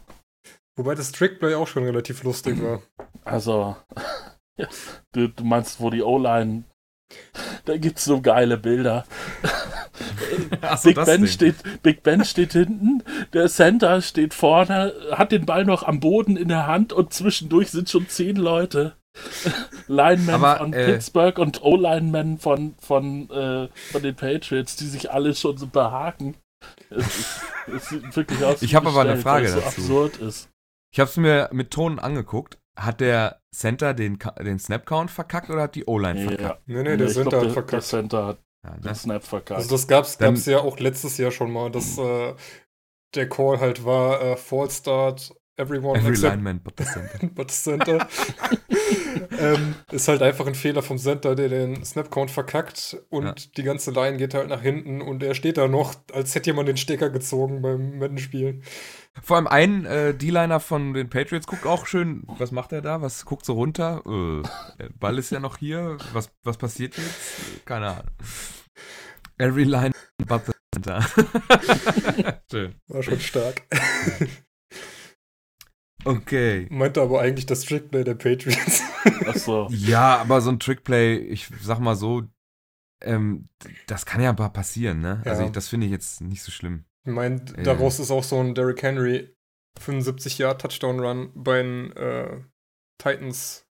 [0.76, 2.82] Wobei das Trickplay auch schon relativ lustig war.
[3.22, 3.76] Also,
[4.56, 4.66] ja,
[5.12, 6.64] du, du meinst, wo die O-Line.
[7.66, 9.04] Da gibt's so geile Bilder.
[10.78, 13.02] so, Big, ben steht, Big Ben steht hinten,
[13.32, 17.70] der Center steht vorne, hat den Ball noch am Boden in der Hand und zwischendurch
[17.70, 18.96] sind schon zehn Leute.
[19.88, 25.10] Lineman Aber, von äh, Pittsburgh und O-Lineman von, von, äh, von den Patriots, die sich
[25.10, 26.36] alle schon so behaken.
[26.90, 27.40] Es,
[27.74, 28.62] es sieht wirklich aus.
[28.62, 29.60] Ich habe aber eine Frage dazu.
[29.80, 30.48] So absurd ist.
[30.92, 35.62] Ich habe es mir mit Ton angeguckt hat der Center den, den Snap-Count verkackt oder
[35.62, 36.62] hat die O-Line Nee, verkackt?
[36.66, 37.82] Nee, nee, der ich Center glaub, hat der, der verkackt.
[37.84, 39.58] Center hat Ja, den das, Snap verkackt.
[39.58, 42.34] Also das gab's, Dann- gab's ja auch letztes Jahr schon mal, dass äh,
[43.14, 47.26] der Call halt war, äh, Fall Start, everyone every except lineman but the center.
[47.34, 48.08] but Center.
[49.38, 53.34] ähm, ist halt einfach ein Fehler vom Center, der den Snap-Count verkackt und Ja.
[53.56, 56.68] die ganze Line geht halt nach hinten und er steht da noch, als hätte jemand
[56.68, 58.62] den Stecker gezogen beim Madden-Spielen.
[59.22, 62.22] Vor allem ein äh, D-Liner von den Patriots guckt auch schön.
[62.38, 63.02] Was macht er da?
[63.02, 64.02] Was guckt so runter?
[64.06, 65.98] Äh, Ball ist ja noch hier.
[66.12, 67.64] Was, was passiert jetzt?
[67.66, 68.04] Keine Ahnung.
[69.38, 69.92] Every line
[70.26, 71.00] but the center.
[72.50, 72.74] schön.
[72.86, 73.62] War schon stark.
[76.04, 76.66] Okay.
[76.70, 78.82] Meinte aber eigentlich das Trickplay der Patriots.
[79.26, 79.68] Achso.
[79.70, 82.22] Ja, aber so ein Trickplay, ich sag mal so,
[83.02, 83.48] ähm,
[83.86, 85.22] das kann ja mal passieren, ne?
[85.24, 85.46] Also Ja.
[85.46, 86.84] ich, das finde ich jetzt nicht so schlimm.
[87.04, 87.62] Ich meine, Ja.
[87.62, 89.34] daraus ist auch so ein Derrick Henry
[89.78, 92.40] 75 Jahre Touchdown-Run bei den äh,
[92.98, 93.66] Titans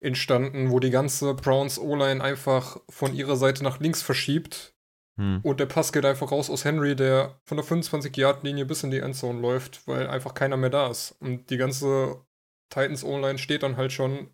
[0.00, 4.74] entstanden, wo die ganze Browns O-Line einfach von ihrer Seite nach links verschiebt
[5.18, 5.40] Hm.
[5.42, 9.00] und der Pass geht einfach raus aus Henry, der von der 25-Yard-Linie bis in die
[9.00, 11.12] Endzone läuft, weil einfach keiner mehr da ist.
[11.20, 12.24] Und die ganze
[12.70, 14.30] Titans O-Line steht dann halt schon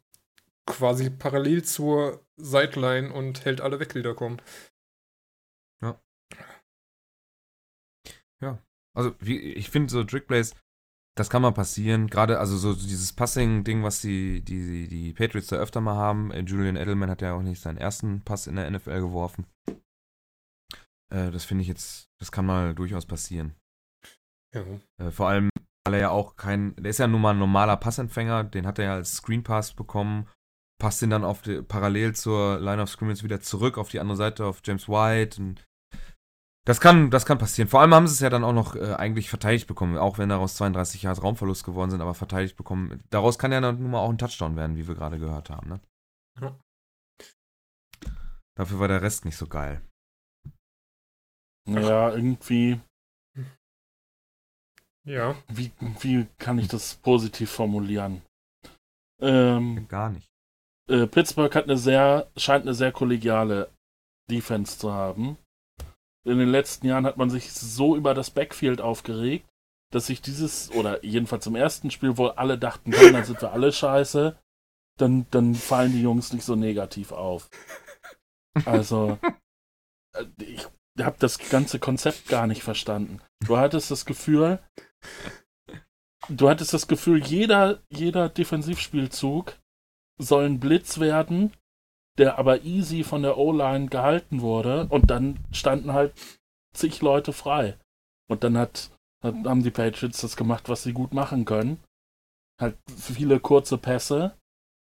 [0.69, 4.41] quasi parallel zur Sideline und hält alle weg, die da kommen.
[8.99, 10.57] Also wie, ich finde so Trickplays,
[11.17, 12.09] das kann mal passieren.
[12.09, 16.33] Gerade also so dieses Passing-Ding, was die, die, die Patriots da öfter mal haben.
[16.33, 19.47] Äh, Julian Edelman hat ja auch nicht seinen ersten Pass in der NFL geworfen.
[21.15, 23.55] Äh, das finde ich jetzt, das kann mal durchaus passieren.
[24.53, 24.65] Ja.
[25.01, 25.51] Äh, vor allem,
[25.87, 28.81] weil er ja auch kein, der ist ja nun mal ein normaler Passempfänger, den hat
[28.81, 30.29] er ja als Screen Pass bekommen,
[30.81, 34.17] passt den dann auf die, parallel zur Line of Scrimmage wieder zurück auf die andere
[34.17, 35.41] Seite auf James White.
[35.41, 35.65] Und
[36.67, 37.69] das kann, das kann passieren.
[37.69, 40.29] Vor allem haben sie es ja dann auch noch äh, eigentlich verteidigt bekommen, auch wenn
[40.29, 43.03] daraus 32 Jahre Raumverlust geworden sind, aber verteidigt bekommen.
[43.11, 45.69] Daraus kann ja dann nun mal auch ein Touchdown werden, wie wir gerade gehört haben.
[45.69, 45.81] Ne?
[46.41, 46.59] Ja.
[48.57, 49.81] Dafür war der Rest nicht so geil.
[51.69, 52.81] Ja, irgendwie,
[55.05, 55.37] Ja.
[55.49, 58.23] wie, wie kann ich das positiv formulieren?
[59.21, 60.29] Ähm, Gar nicht.
[60.89, 63.71] Äh, Pittsburgh hat eine sehr, scheint eine sehr kollegiale
[64.31, 65.39] Defense zu haben.
[66.27, 69.47] In den letzten Jahren hat man sich so über das Backfield aufgeregt,
[69.93, 73.53] dass sich dieses, oder jedenfalls im ersten Spiel, wo alle dachten, komm, dann sind wir
[73.53, 74.37] alle scheiße,
[74.99, 77.49] dann, dann fallen die Jungs nicht so negativ auf.
[78.65, 79.19] Also,
[80.15, 80.67] äh, ich
[81.01, 83.21] habe das ganze Konzept gar nicht verstanden.
[83.47, 84.59] Du hattest das Gefühl,
[86.29, 89.57] du hattest das Gefühl, jeder, jeder Defensivspielzug
[90.19, 91.53] soll ein Blitz werden,
[92.19, 96.13] der aber easy von der O-Line gehalten wurde und dann standen halt
[96.75, 97.79] zig Leute frei.
[98.29, 98.91] Und dann hat,
[99.23, 101.83] hat, haben die Patriots das gemacht, was sie gut machen können.
[102.61, 104.37] Halt viele kurze Pässe.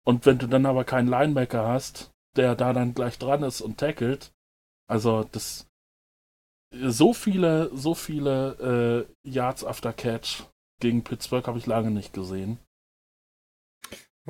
[0.04, 3.78] Und wenn du dann aber keinen Linebacker hast, der da dann gleich dran ist und
[3.78, 4.32] tackelt,
[4.88, 5.68] also das
[6.72, 10.44] so viele, so viele äh, Yards after Catch
[10.80, 12.58] gegen Pittsburgh habe ich lange nicht gesehen.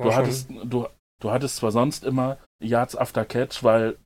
[0.03, 0.87] Du hattest, du,
[1.19, 3.97] du hattest zwar sonst immer Yards after Catch, weil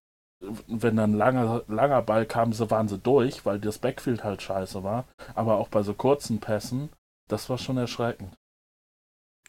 [0.67, 4.41] wenn dann ein langer, langer Ball kam, so waren sie durch, weil das Backfield halt
[4.41, 5.05] scheiße war.
[5.33, 6.89] Aber auch bei so kurzen Pässen,
[7.27, 8.35] das war schon erschreckend.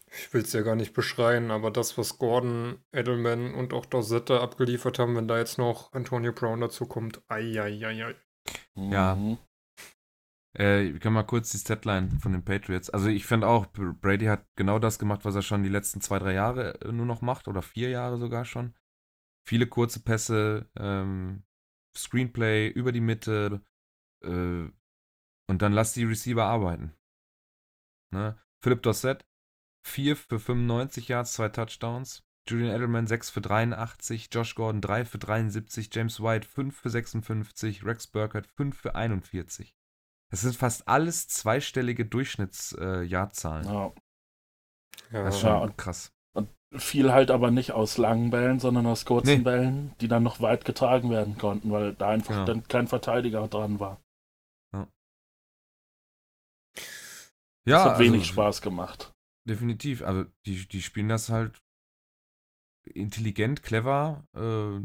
[0.09, 4.41] Ich will es ja gar nicht beschreien, aber das, was Gordon, Edelman und auch Dorsetta
[4.41, 7.43] abgeliefert haben, wenn da jetzt noch Antonio Brown dazu kommt, ai.
[8.75, 9.19] Ja.
[10.59, 12.89] Äh, wir können mal kurz die Statline von den Patriots.
[12.89, 16.19] Also ich finde auch, Brady hat genau das gemacht, was er schon die letzten zwei,
[16.19, 18.75] drei Jahre äh, nur noch macht oder vier Jahre sogar schon.
[19.47, 21.45] Viele kurze Pässe, ähm,
[21.95, 23.63] Screenplay über die Mitte
[24.25, 24.71] äh,
[25.49, 26.95] und dann lass die Receiver arbeiten.
[28.13, 28.39] Ne?
[28.63, 29.27] Philipp Dossett,
[29.87, 32.23] 4 für 95 Yards, zwei Touchdowns.
[32.49, 37.85] Julian Edelman 6 für 83, Josh Gordon 3 für 73, James White 5 für 56,
[37.85, 39.75] Rex Burkhardt 5 für 41.
[40.31, 43.65] Das sind fast alles zweistellige Durchschnitts-Jahrzahlen.
[43.67, 43.93] Ja.
[45.13, 46.13] Ja, das ist schon Ja, und- krass.
[46.77, 49.45] Viel halt aber nicht aus langen Bällen, sondern aus kurzen Nee.
[49.45, 52.45] Bällen, die dann noch weit getragen werden konnten, weil da einfach Genau.
[52.45, 54.01] dann kein Verteidiger dran war.
[57.69, 59.13] Ja, das hat wenig also, Spaß gemacht.
[59.49, 60.03] Definitiv.
[60.03, 61.59] Also die, die spielen das halt
[62.95, 64.81] intelligent, clever, äh,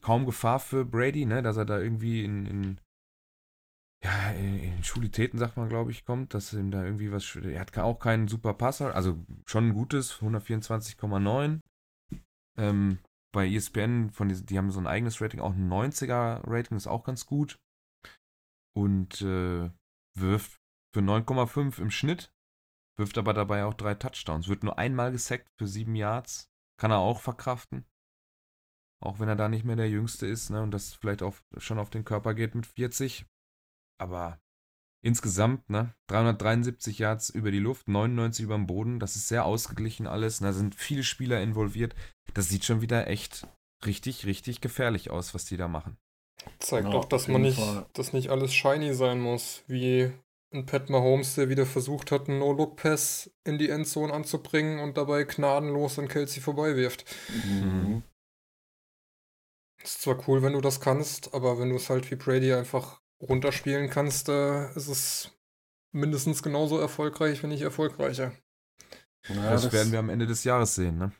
[0.00, 2.80] kaum Gefahr für Brady, ne, dass er da irgendwie in, in
[4.04, 7.76] ja, in, Schulitäten, sagt man, glaube ich, kommt, dass ihm da irgendwie was, er hat
[7.78, 11.60] auch keinen super Passer, also schon ein gutes, 124,9.
[12.56, 12.98] Ähm,
[13.32, 16.86] bei ESPN, von diesen, die haben so ein eigenes Rating, auch ein 90er Rating, ist
[16.86, 17.58] auch ganz gut.
[18.76, 19.70] Und äh,
[20.16, 20.56] wirft
[20.94, 22.30] für 9,5 im Schnitt
[22.96, 24.48] wirft aber dabei auch drei Touchdowns.
[24.48, 26.48] Wird nur einmal gesackt für sieben Yards.
[26.78, 27.84] Kann er auch verkraften.
[29.02, 30.62] Auch wenn er da nicht mehr der Jüngste ist, ne?
[30.62, 33.26] Und das vielleicht auch schon auf den Körper geht mit 40.
[33.98, 34.40] Aber
[35.02, 35.94] insgesamt, ne?
[36.08, 39.00] 373 Yards über die Luft, 99 über dem Boden.
[39.00, 40.40] Das ist sehr ausgeglichen alles.
[40.40, 41.94] Und da sind viele Spieler involviert.
[42.32, 43.46] Das sieht schon wieder echt
[43.84, 45.98] richtig, richtig gefährlich aus, was die da machen.
[46.58, 47.86] Zeigt Ja, doch, dass man nicht, Fall.
[47.92, 50.12] dass nicht alles shiny sein muss, wie
[50.52, 55.24] ein Pat Mahomes, der wieder versucht hat, einen No-Look-Pass in die Endzone anzubringen und dabei
[55.24, 57.04] gnadenlos an Kelsey vorbeiwirft.
[57.44, 58.02] Mhm.
[59.82, 63.00] Ist zwar cool, wenn du das kannst, aber wenn du es halt wie Brady einfach
[63.20, 65.32] runterspielen kannst, äh, ist es
[65.92, 68.32] mindestens genauso erfolgreich, wenn nicht erfolgreicher.
[69.28, 71.12] Ja, das, das, werden wir am Ende des Jahres sehen, ne?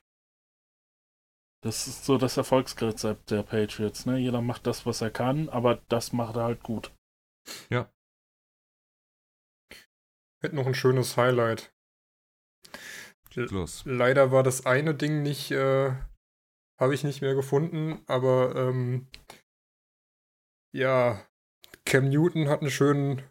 [1.64, 4.04] das ist so das Erfolgsrezept der Patriots.
[4.04, 4.18] Ne?
[4.18, 6.92] Jeder macht das, was er kann, aber das macht er halt gut.
[10.42, 11.72] Hätte noch ein schönes Highlight.
[13.34, 13.82] Los.
[13.86, 15.92] Leider war das eine Ding nicht, äh,
[16.78, 19.08] habe ich nicht mehr gefunden, aber ähm,
[20.72, 21.26] ja,
[21.86, 23.22] Cam Newton hat einen schönen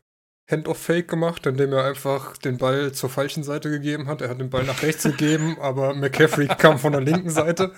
[0.49, 4.21] Hand-of-Fake gemacht, indem er einfach den Ball zur falschen Seite gegeben hat.
[4.21, 7.73] Er hat den Ball nach rechts gegeben, aber McCaffrey kam von der linken Seite.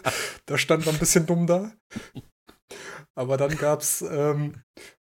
[0.45, 1.71] Da stand er ein bisschen dumm da.
[3.15, 4.63] Aber dann gab es ähm,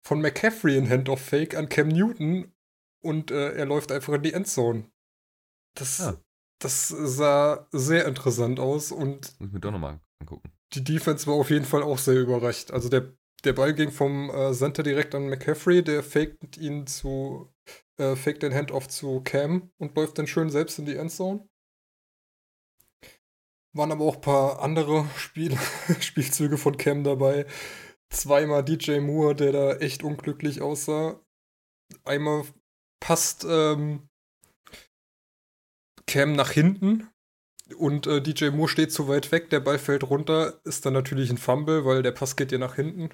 [0.07, 2.53] von McCaffrey ein Hand-of-Fake an Cam Newton
[3.03, 4.91] und äh, er läuft einfach in die Endzone.
[5.77, 6.21] Das, Ah.
[6.61, 10.53] das sah sehr interessant aus und Muss ich mir doch nochmal angucken.
[10.75, 12.71] die Defense war auf jeden Fall auch sehr überrascht.
[12.73, 13.12] Also der,
[13.45, 17.53] der Ball ging vom äh, Center direkt an McCaffrey, der faked ihn zu,
[17.99, 21.49] äh, faked den Handoff zu Cam und läuft dann schön selbst in die Endzone.
[23.77, 25.57] Waren aber auch ein paar andere Spiel
[26.01, 27.47] Spielzüge von Cam dabei.
[28.11, 31.21] Zweimal DJ Moore, der da echt unglücklich aussah.
[32.05, 32.45] Einmal
[33.01, 34.09] passt ähm,
[36.07, 37.09] Cam nach hinten
[37.77, 41.31] und äh, DJ Moore steht zu weit weg, der Ball fällt runter, ist dann natürlich
[41.31, 43.11] ein Fumble, weil der Pass geht ja nach hinten.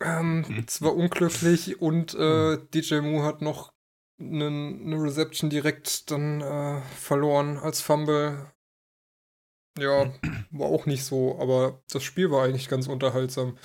[0.00, 3.72] Ähm, es war unglücklich und äh, DJ Moore hat noch
[4.18, 8.50] eine ne Reception direkt dann äh, verloren als Fumble.
[9.78, 10.12] Ja,
[10.50, 13.58] war auch nicht so, aber das Spiel war eigentlich ganz unterhaltsam.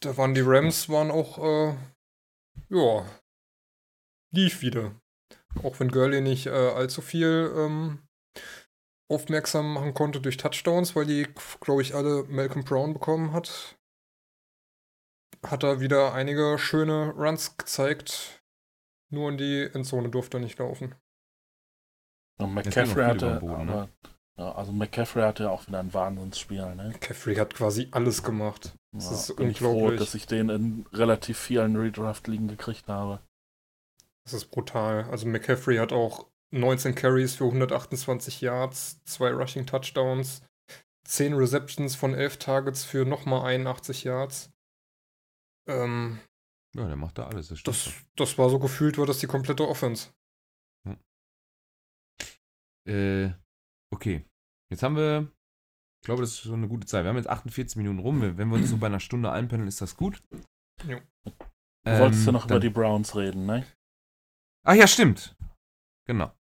[0.00, 1.76] Da waren die Rams, waren auch, äh,
[2.68, 3.06] ja,
[4.32, 4.94] lief wieder.
[5.62, 7.98] Auch wenn Gurley nicht äh, allzu viel ähm,
[9.10, 11.26] aufmerksam machen konnte durch Touchdowns, weil die,
[11.60, 13.76] glaube ich, alle Malcolm Brown bekommen hat,
[15.44, 18.42] hat er wieder einige schöne Runs gezeigt.
[19.10, 20.94] Nur in die Endzone durfte er nicht laufen.
[22.38, 23.72] Und auch McCaffrey hatte, Boden, ne?
[23.72, 23.88] aber,
[24.36, 26.88] ja, also McCaffrey hatte ja auch wieder ein Wahnsinnsspiel, ne?
[26.92, 28.74] McCaffrey hat quasi alles gemacht.
[28.92, 30.00] Das Ja, ist bin ich froh, unglaublich.
[30.00, 33.20] dass ich den in relativ vielen Redraft-Ligen gekriegt habe.
[34.26, 35.04] Das ist brutal.
[35.04, 40.42] Also McCaffrey hat auch 19 Carries für 128 Yards, zwei Rushing Touchdowns,
[41.06, 44.52] 10 Receptions von 11 Targets für nochmal 81 Yards.
[45.68, 46.18] Ähm,
[46.74, 47.48] Ja, der macht da alles.
[47.48, 50.10] Das das, das war so gefühlt, war das die komplette Offense.
[52.88, 53.30] Äh,
[53.92, 54.24] okay.
[54.70, 55.32] Jetzt haben wir,
[56.02, 57.04] ich glaube, das ist schon eine gute Zeit.
[57.04, 58.20] Wir haben jetzt 48 Minuten rum.
[58.36, 60.22] Wenn wir uns so bei einer Stunde einpendeln, ist das gut.
[60.86, 61.00] Jo.
[61.24, 63.64] Du wolltest ja Ähm, noch über die Browns reden, ne?
[64.66, 65.36] Ach ja, stimmt.
[66.06, 66.32] Genau.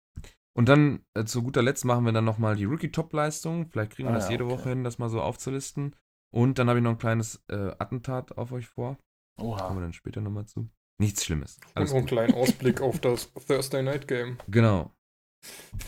[0.57, 3.69] Und dann äh, zu guter Letzt machen wir dann nochmal die Rookie-Top-Leistung.
[3.69, 4.53] Vielleicht kriegen wir Ah das jede okay.
[4.53, 5.95] Woche hin, das mal so aufzulisten.
[6.33, 8.97] Und dann habe ich noch ein kleines äh, Attentat auf euch vor.
[9.37, 9.79] Kommen wir Oha.
[9.79, 10.69] dann später nochmal zu.
[10.99, 11.57] Nichts Schlimmes.
[11.57, 14.37] Und Alles noch einen kleinen Ausblick auf das Thursday Night Game.
[14.47, 14.91] Genau.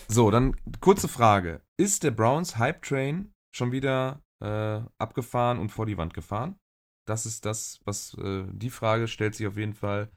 [0.07, 1.61] So, dann kurze Frage.
[1.77, 6.59] Ist der Browns Hype Train schon wieder äh, abgefahren und vor die Wand gefahren?
[7.07, 10.11] Das ist das, was äh, die Frage stellt sich auf jeden Fall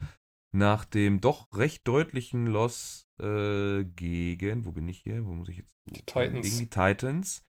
[0.53, 5.25] nach dem doch recht deutlichen Loss äh, gegen, wo bin ich hier?
[5.25, 5.73] Wo muss ich jetzt?
[5.87, 6.43] Die Titans.
[6.43, 7.45] Gegen die Titans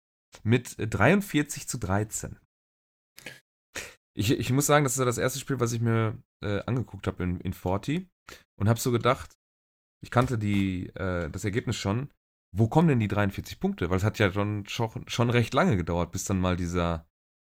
[0.44, 2.40] mit äh, 43 zu 13.
[4.16, 7.08] Ich, ich muss sagen, das ist ja das erste Spiel, was ich mir äh, angeguckt
[7.08, 8.10] habe in, in 40
[8.60, 9.38] und habe so gedacht,
[10.02, 12.12] ich kannte die, äh, das Ergebnis schon.
[12.56, 13.90] Wo kommen denn die 43 Punkte?
[13.90, 17.08] Weil es hat ja schon, schon, schon recht lange gedauert, bis dann mal dieser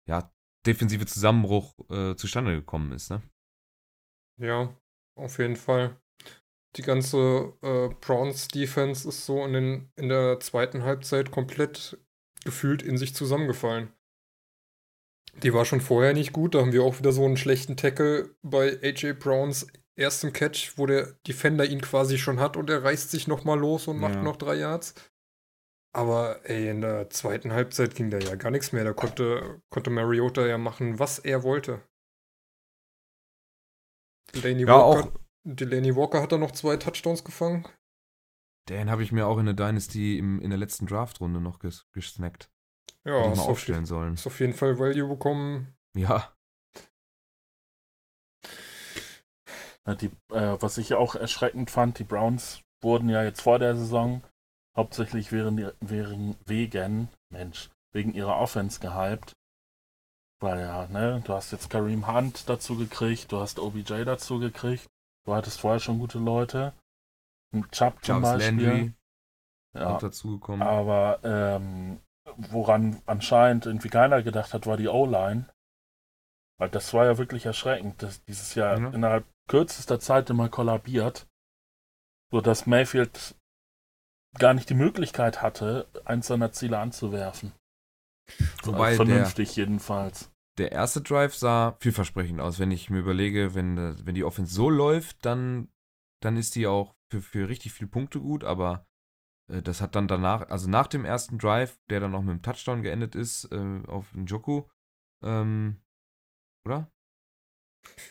[0.06, 0.30] ja,
[0.66, 3.10] defensive Zusammenbruch äh, zustande gekommen ist.
[3.10, 3.22] Ne?
[4.38, 4.76] Ja,
[5.16, 5.96] auf jeden Fall.
[6.76, 11.98] Die ganze äh, Browns Defense ist so in, den, in der zweiten Halbzeit komplett
[12.44, 13.92] gefühlt in sich zusammengefallen.
[15.42, 16.54] Die war schon vorher nicht gut.
[16.54, 20.86] Da haben wir auch wieder so einen schlechten Tackle bei AJ Browns erstem Catch, wo
[20.86, 24.22] der Defender ihn quasi schon hat und er reißt sich nochmal los und macht Ja.
[24.22, 24.94] noch drei Yards.
[25.94, 28.84] Aber ey, in der zweiten Halbzeit ging da ja gar nichts mehr.
[28.84, 31.82] Da konnte, konnte Mariota ja machen, was er wollte.
[34.34, 35.12] Laney Ja, Walker, auch
[35.44, 37.66] Delaney Walker hat da noch zwei Touchdowns gefangen.
[38.68, 41.86] Den habe ich mir auch in der Dynasty im, in der letzten Draftrunde noch ges
[41.92, 42.50] gesnackt.
[43.04, 44.14] Ja, mal auf, aufstellen sollen.
[44.14, 45.74] ist auf jeden Fall Value bekommen.
[45.94, 46.32] Ja.
[49.86, 53.74] Ja, Die, äh, was ich auch erschreckend fand, die Browns wurden ja jetzt vor der
[53.76, 54.22] Saison
[54.76, 59.32] hauptsächlich während, wegen, wegen, Mensch, wegen ihrer Offense gehypt.
[60.42, 64.86] Weil ja, ne, du hast jetzt Kareem Hunt dazu gekriegt, du hast OBJ dazu gekriegt,
[65.24, 66.72] du hattest vorher schon gute Leute.
[67.54, 68.66] Ein Chubb zum Beispiel.
[68.66, 68.94] Landry
[69.74, 70.62] Ja, auch dazugekommen.
[70.66, 72.00] aber ähm,
[72.36, 75.46] woran anscheinend irgendwie keiner gedacht hat, war die O-Line.
[76.58, 78.90] Weil das war ja wirklich erschreckend, dass dieses Jahr Ja.
[78.90, 81.26] innerhalb kürzester Zeit immer kollabiert,
[82.32, 83.36] sodass Mayfield
[84.38, 87.52] gar nicht die Möglichkeit hatte, eins seiner Ziele anzuwerfen.
[88.62, 90.31] Wobei der, Vernünftig jedenfalls.
[90.58, 92.58] Der erste Drive sah vielversprechend aus.
[92.58, 95.68] Wenn ich mir überlege, wenn, äh, wenn die Offense so läuft, dann,
[96.20, 98.86] dann ist die auch für, für richtig viele Punkte gut, aber
[99.48, 102.42] äh, das hat dann danach, also nach dem ersten Drive, der dann auch mit dem
[102.42, 104.64] Touchdown geendet ist, äh, auf Njoku,
[105.22, 105.82] ähm,
[106.66, 106.90] oder?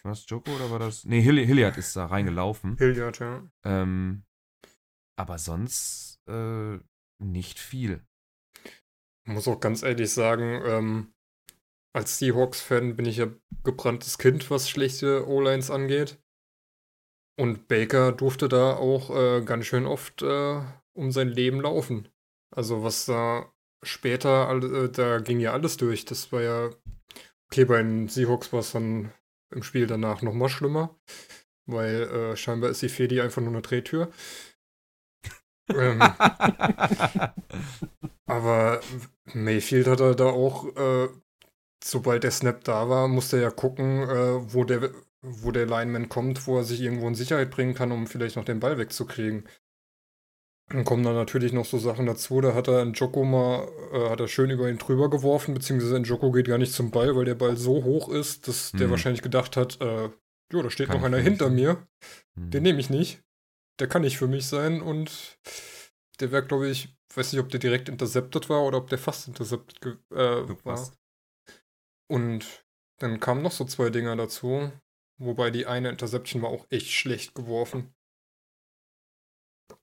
[0.04, 1.06] War das Joko oder war das?
[1.06, 2.78] Nee, Hill Hilliard ist da reingelaufen.
[2.78, 3.50] Hilliard, ja.
[3.64, 4.26] Ähm,
[5.16, 6.80] aber sonst äh,
[7.20, 8.06] nicht viel.
[9.26, 11.14] Muss auch ganz ehrlich sagen, ähm,
[11.94, 13.28] als Seahawks-Fan bin ich ja
[13.64, 16.18] gebranntes Kind, was schlechte O-Lines angeht.
[17.38, 20.62] Und Baker durfte da auch äh, ganz schön oft äh,
[20.94, 22.08] um sein Leben laufen.
[22.54, 23.52] Also was da
[23.84, 26.06] später, all- äh, da ging ja alles durch.
[26.06, 26.70] Das war ja,
[27.52, 29.14] okay, bei den Seahawks war es dann
[29.52, 31.00] im Spiel danach noch mal schlimmer,
[31.68, 34.12] weil äh, scheinbar ist die Fedi einfach nur eine Drehtür.
[35.70, 36.00] ähm,
[38.26, 38.82] aber
[39.34, 41.10] Mayfield hat er da auch, äh,
[41.84, 46.10] sobald der Snap da war, musste er ja gucken, äh, wo, der, wo der Lineman
[46.10, 49.48] kommt, wo er sich irgendwo in Sicherheit bringen kann, um vielleicht noch den Ball wegzukriegen.
[50.70, 54.22] Dann kommen dann natürlich noch so Sachen dazu, da hat er Njoko mal, äh, hat
[54.22, 57.36] er schön über ihn drüber geworfen, beziehungsweise Njoko geht gar nicht zum Ball, weil der
[57.36, 58.92] Ball so hoch ist, dass der Hm.
[58.92, 60.10] wahrscheinlich gedacht hat, äh,
[60.54, 61.56] jo, da steht Kann noch einer hinter sein.
[61.56, 61.88] mir,
[62.38, 62.52] Hm.
[62.52, 63.22] den nehme ich nicht.
[63.80, 65.40] Der kann nicht für mich sein und
[66.22, 69.28] der wäre, glaube ich, weiß nicht, ob der direkt intercepted war oder ob der fast
[69.28, 70.16] intercepted äh,
[70.64, 70.90] war.
[72.12, 72.66] Und
[73.00, 74.70] dann kamen noch so zwei Dinger dazu,
[75.18, 77.94] wobei die eine Interception war auch echt schlecht geworfen.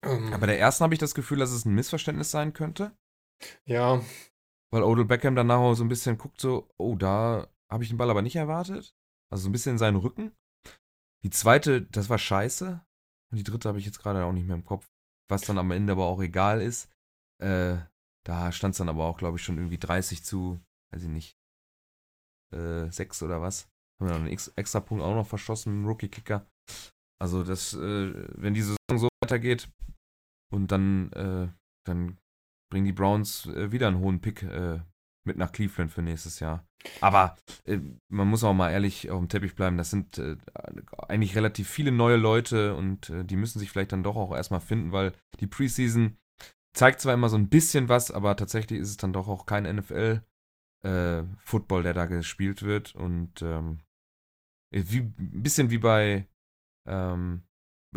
[0.03, 2.95] Ähm, Aber der ersten habe ich das Gefühl, dass es ein Missverständnis sein könnte.
[3.65, 4.03] ja,
[4.71, 7.97] Weil Odell Beckham danach auch so ein bisschen guckt, so, oh, da habe ich den
[7.97, 8.95] Ball aber nicht erwartet.
[9.33, 10.37] Also so ein bisschen in seinen Rücken.
[11.25, 12.85] Die zweite, das war scheiße.
[13.31, 14.87] Und die dritte habe ich jetzt gerade auch nicht mehr im Kopf.
[15.31, 16.91] Was dann am Ende aber auch egal ist.
[17.43, 17.79] Äh,
[18.27, 20.61] da stand es dann aber auch, glaube ich, schon irgendwie 30 zu,
[20.93, 21.39] weiß ich nicht,
[22.55, 23.69] äh, 6 oder was.
[24.01, 26.47] Haben wir noch einen Ex extra Punkt auch noch verschossen mit dem Rookie-Kicker.
[27.21, 29.69] Also das, äh, wenn die Saison so weitergeht
[30.53, 31.49] und dann, äh,
[31.85, 32.19] dann
[32.71, 34.81] bringen die Browns äh, wieder einen hohen Pick äh,
[35.27, 36.65] mit nach Cleveland für nächstes Jahr.
[37.01, 39.77] Aber äh, man muss auch mal ehrlich auf dem Teppich bleiben.
[39.77, 40.37] Das sind äh,
[41.09, 44.93] eigentlich relativ viele neue Leute und die müssen sich vielleicht dann doch auch erstmal finden,
[44.93, 46.17] weil die Preseason
[46.73, 49.67] zeigt zwar immer so ein bisschen was, aber tatsächlich ist es dann doch auch kein
[50.85, 52.95] NFL-Football, der da gespielt wird.
[52.95, 53.81] Und ähm,
[54.71, 56.27] wie, ein bisschen wie bei
[56.87, 57.43] ähm,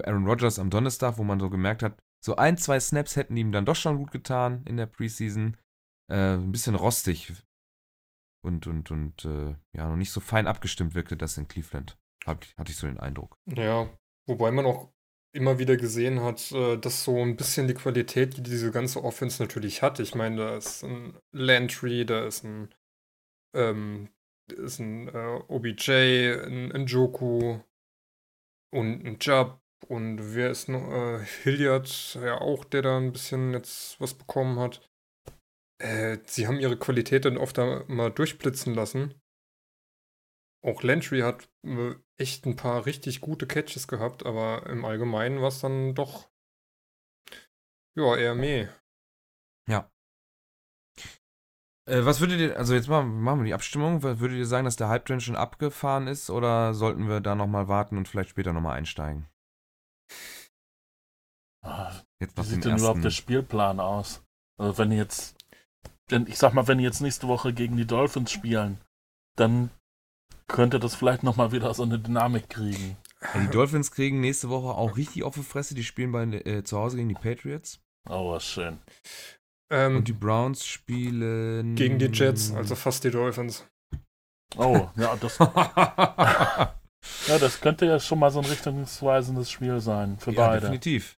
[0.04, 3.52] Aaron Rodgers am Donnerstag, wo man so gemerkt hat, so ein, zwei Snaps hätten ihm
[3.52, 5.58] dann doch schon gut getan in der Preseason.
[6.10, 7.34] Äh, ein bisschen rostig
[8.44, 11.98] und, und, und äh, ja, noch nicht so fein abgestimmt wirkte das in Cleveland.
[12.26, 13.38] Hab, hatte ich so den Eindruck.
[13.48, 13.90] ja,
[14.28, 14.94] wobei man auch
[15.34, 19.42] immer wieder gesehen hat, äh, dass so ein bisschen die Qualität, die diese ganze Offense
[19.42, 20.00] natürlich hat.
[20.00, 22.74] Ich meine, da ist ein Landry, da ist ein,
[23.56, 24.10] ähm,
[24.52, 25.92] ist ein äh, OBJ,
[26.46, 27.60] ein Njoku
[28.74, 30.92] und ein Jubb und wer ist noch?
[30.92, 34.82] Äh, Hilliard, ja auch, der da ein bisschen jetzt was bekommen hat.
[35.80, 39.21] Äh, sie haben ihre Qualität dann oft da mal durchblitzen lassen.
[40.64, 45.48] Auch Landry hat äh, echt ein paar richtig gute Catches gehabt, aber im Allgemeinen war
[45.48, 46.30] es dann doch
[47.96, 48.68] ja eher meh.
[51.92, 54.04] Äh, was würdet ihr, also jetzt mal, machen wir die Abstimmung.
[54.04, 57.68] Was Würdet ihr sagen, dass der Hype-Train schon abgefahren ist oder sollten wir da nochmal
[57.68, 59.28] warten und vielleicht später nochmal einsteigen?
[61.64, 63.22] Ah, Jetzt Wie sieht denn überhaupt der ersten.
[63.22, 64.24] Spielplan aus?
[64.58, 65.36] Also wenn jetzt,
[66.10, 68.80] denn ich sag mal, wenn die jetzt nächste Woche gegen die Dolphins spielen,
[69.36, 69.70] dann
[70.52, 72.98] könnte das vielleicht nochmal wieder so eine Dynamik kriegen.
[73.36, 75.76] Die Dolphins kriegen nächste Woche auch richtig auf die Fresse.
[75.76, 77.80] Die spielen bei, äh, zu Hause gegen die Patriots.
[78.10, 78.80] Oh, was schön.
[79.72, 81.76] Ähm, Und die Browns spielen.
[81.76, 83.66] gegen die Jets, also fast die Dolphins.
[84.58, 85.38] Oh, ja, das,
[87.28, 90.62] Ja, das könnte ja schon mal so ein richtungsweisendes Spiel sein für Ja, beide.
[90.62, 91.18] definitiv.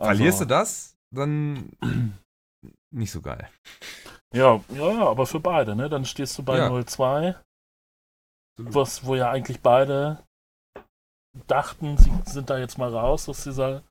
[0.00, 1.70] Also, Verlierst du das, dann
[2.92, 3.48] nicht so geil.
[4.34, 5.88] Ja, ja, ja, aber für beide, ne?
[5.88, 6.68] Dann stehst du bei Ja.
[6.68, 7.36] 0-2,
[8.66, 10.26] was, wo ja eigentlich beide
[11.46, 13.82] dachten, sie sind da jetzt mal raus aus dieser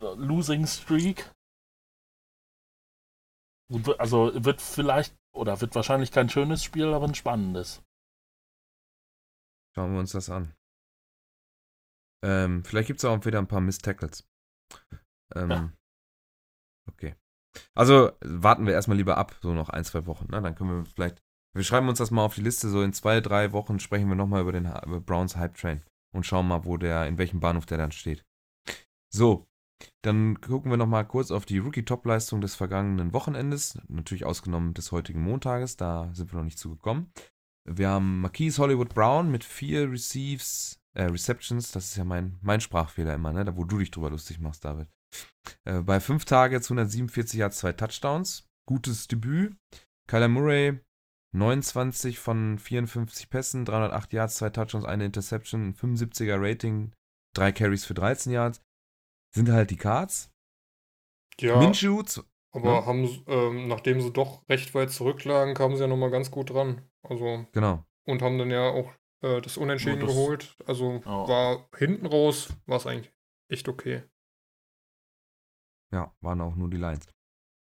[0.00, 1.32] Losing Streak.
[3.98, 7.82] Also wird vielleicht, oder wird wahrscheinlich kein schönes Spiel, aber ein spannendes.
[9.74, 10.54] Schauen wir uns das an.
[12.24, 14.26] Ähm, vielleicht gibt es auch wieder ein paar Miss Tackles.
[15.34, 15.72] Ähm, Ja.
[16.88, 17.16] Okay.
[17.74, 20.30] Also warten wir erstmal lieber ab, so noch ein, zwei Wochen.
[20.30, 20.40] Ne?
[20.40, 21.22] Dann können wir vielleicht.
[21.56, 22.68] Wir schreiben uns das mal auf die Liste.
[22.68, 25.82] So in zwei, drei Wochen sprechen wir nochmal über den über Browns Hype Train
[26.14, 28.24] und schauen mal, wo der, in welchem Bahnhof der dann steht.
[29.08, 29.46] So,
[30.02, 33.78] dann gucken wir nochmal kurz auf die Rookie-Top-Leistung des vergangenen Wochenendes.
[33.88, 37.10] Natürlich ausgenommen des heutigen Montages, da sind wir noch nicht zugekommen.
[37.64, 41.72] Wir haben Marquise Hollywood Brown mit vier Receives, äh, Receptions.
[41.72, 43.46] Das ist ja mein, mein Sprachfehler immer, ne?
[43.46, 44.88] Da wo du dich drüber lustig machst, David.
[45.64, 48.46] Äh, bei fünf Targets, 147 Yards, zwei Touchdowns.
[48.66, 49.56] Gutes Debüt.
[50.06, 50.78] Kyler Murray,
[51.36, 56.92] 29 von 54 Pässen, 308 Yards, zwei Touchdowns, eine Interception, ein 75er Rating,
[57.34, 58.62] drei Carries für 13 Yards.
[59.34, 60.30] Sind halt die Cards.
[61.38, 62.02] Ja, Minshew,
[62.54, 62.86] aber Ja.
[62.86, 66.88] haben, ähm, nachdem sie doch recht weit zurücklagen, kamen sie ja nochmal ganz gut dran.
[67.02, 67.84] Also, genau.
[68.06, 68.90] und haben dann ja auch
[69.22, 70.56] äh, das Unentschieden das- geholt.
[70.66, 71.28] Also Ja.
[71.28, 73.12] war hinten raus, war es eigentlich
[73.50, 74.02] echt okay.
[75.92, 77.06] Ja, waren auch nur die Lions.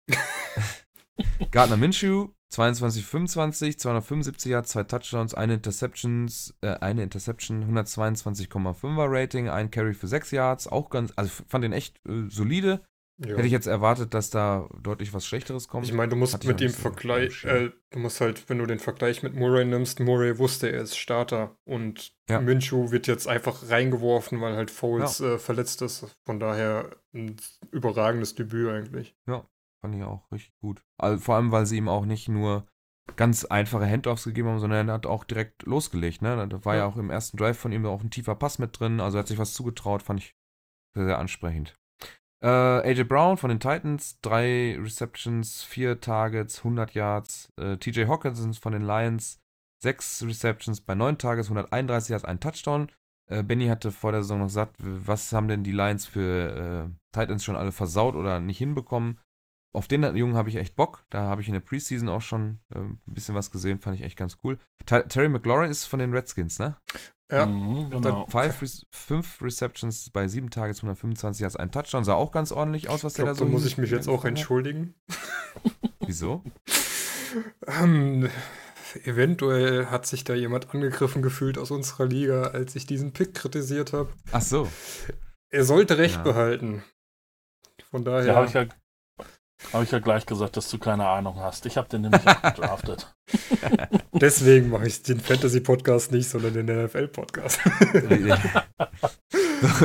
[1.51, 9.49] Gardner Minshew, 22, 25, 275 Yards, zwei Touchdowns, eine Interceptions, äh, eine Interception, 122,5er Rating,
[9.49, 12.81] ein Carry für 6 Yards, auch ganz, also fand den echt äh, solide.
[13.17, 13.35] Ja.
[13.35, 15.85] Hätte ich jetzt erwartet, dass da deutlich was Schlechteres kommt.
[15.85, 18.79] Ich meine, du musst Hatte mit dem Vergleich, äh, du musst halt, wenn du den
[18.79, 22.39] Vergleich mit Murray nimmst, Murray wusste, er ist Starter und Ja.
[22.39, 26.05] Minshew wird jetzt einfach reingeworfen, weil halt Foles äh, verletzt ist.
[26.25, 27.37] Von daher ein
[27.71, 29.15] überragendes Debüt eigentlich.
[29.83, 30.81] Fand ich auch richtig gut.
[30.97, 32.65] Also vor allem, weil sie ihm auch nicht nur
[33.17, 36.21] ganz einfache Handoffs gegeben haben, sondern er hat auch direkt losgelegt.
[36.21, 36.47] Ne?
[36.47, 36.81] Da war ja.
[36.81, 36.85] Ja.
[36.87, 39.01] auch im ersten Drive von ihm auch ein tiefer Pass mit drin.
[39.01, 40.35] Also er hat sich was zugetraut, fand ich
[40.95, 41.75] sehr, sehr ansprechend.
[42.41, 47.49] Äh, AJ Brown von den Titans, drei Receptions, vier Targets, 100 Yards.
[47.59, 49.41] Äh, TJ Hawkinson von den Lions,
[49.81, 52.89] sechs Receptions bei neun Targets, 131 Yards, ein Touchdown.
[53.29, 57.17] Äh, Benny hatte vor der Saison noch gesagt, was haben denn die Lions für äh,
[57.17, 59.19] Titans schon alle versaut oder nicht hinbekommen?
[59.73, 61.03] Auf den Jungen habe ich echt Bock.
[61.09, 64.03] Da habe ich in der Preseason auch schon äh, ein bisschen was gesehen, fand ich
[64.03, 64.59] echt ganz cool.
[64.85, 66.77] Ter Terry McLaurin ist von den Redskins, ne?
[67.31, 68.27] Ja, Mhm, genau.
[68.27, 72.03] Five, Re fünf Receptions bei sieben Tages, 125 Yards, ein Touchdown.
[72.03, 73.77] Sah auch ganz ordentlich aus, was ich der glaube, da da so muss hin- ich
[73.79, 74.93] mich jetzt auch entschuldigen.
[76.05, 76.43] Wieso?
[77.65, 78.29] Ähm,
[79.05, 83.93] eventuell hat sich da jemand angegriffen gefühlt aus unserer Liga, als ich diesen Pick kritisiert
[83.93, 84.09] habe.
[84.31, 84.67] Ach so.
[85.49, 86.23] Er sollte recht Ja.
[86.23, 86.83] behalten.
[87.89, 88.25] Von daher.
[88.27, 88.65] Ja, habe ich, ja,
[89.71, 91.65] hab ich ja gleich gesagt, dass du keine Ahnung hast.
[91.65, 93.15] Ich habe den nämlich auch gedraftet.
[94.13, 97.59] Deswegen mache ich den Fantasy-Podcast nicht, sondern den NFL-Podcast.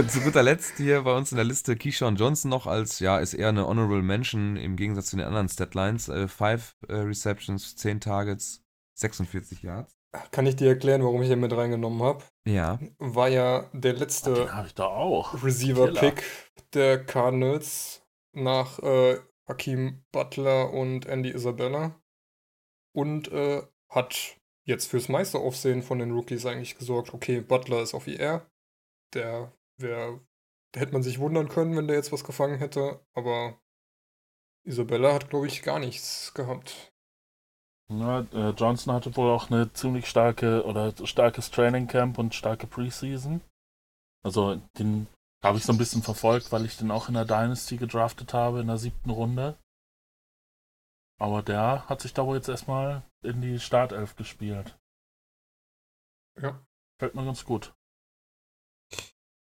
[0.08, 3.34] zu guter Letzt hier bei uns in der Liste Keyshawn Johnson noch als, ja, ist
[3.34, 6.08] eher eine Honorable Mention im Gegensatz zu den anderen Statlines.
[6.08, 8.62] Äh, five äh, Receptions, 10 Targets,
[8.94, 9.98] 46 Yards.
[10.30, 12.24] Kann ich dir erklären, warum ich den mit reingenommen habe?
[12.46, 12.78] Ja.
[12.98, 15.42] War ja der Den letzte habe ich da auch.
[15.42, 16.24] Receiver-Pick
[16.72, 18.02] der Cardinals
[18.32, 19.18] nach äh,
[19.49, 22.01] Hakeem Butler und Andy Isabella.
[22.94, 27.14] Und äh, hat jetzt fürs meiste Aufsehen von den Rookies eigentlich gesorgt.
[27.14, 28.46] Okay, Butler ist auf IR.
[29.14, 30.20] Der wäre.
[30.72, 33.01] Da hätte man sich wundern können, wenn der jetzt was gefangen hätte.
[33.14, 33.59] Aber
[34.64, 36.92] Isabella hat, glaube ich, gar nichts gehabt.
[37.90, 42.66] Ja, äh, Johnson hatte wohl auch eine ziemlich starke oder starkes Training Camp und starke
[42.66, 43.40] Preseason.
[44.22, 45.07] Also den
[45.43, 48.61] habe ich so ein bisschen verfolgt, weil ich den auch in der Dynasty gedraftet habe
[48.61, 49.59] in der siebten Runde.
[51.20, 54.78] Aber der hat sich da wohl jetzt erstmal in die Startelf gespielt.
[56.41, 56.64] Ja.
[57.01, 57.74] Fällt mir ganz gut.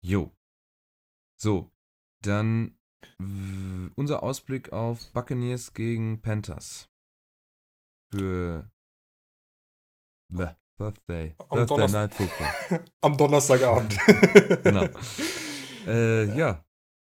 [0.04, 0.32] Jo.
[1.40, 1.72] So,
[2.24, 2.78] dann
[3.96, 6.90] unser Ausblick auf Buccaneers gegen Panthers.
[8.12, 8.72] Für
[10.32, 11.36] Bäh, Birthday.
[11.38, 12.86] Am Birthday Donnerstag- Night Football.
[13.02, 13.98] Am Donnerstagabend.
[14.64, 14.88] Genau.
[15.88, 16.64] äh, ja.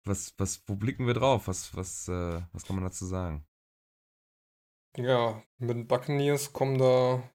[0.04, 1.46] Was, was, wo blicken wir drauf?
[1.46, 3.46] Was, was, äh, was kann man dazu sagen?
[4.96, 7.30] Ja, mit den Buccaneers kommen da,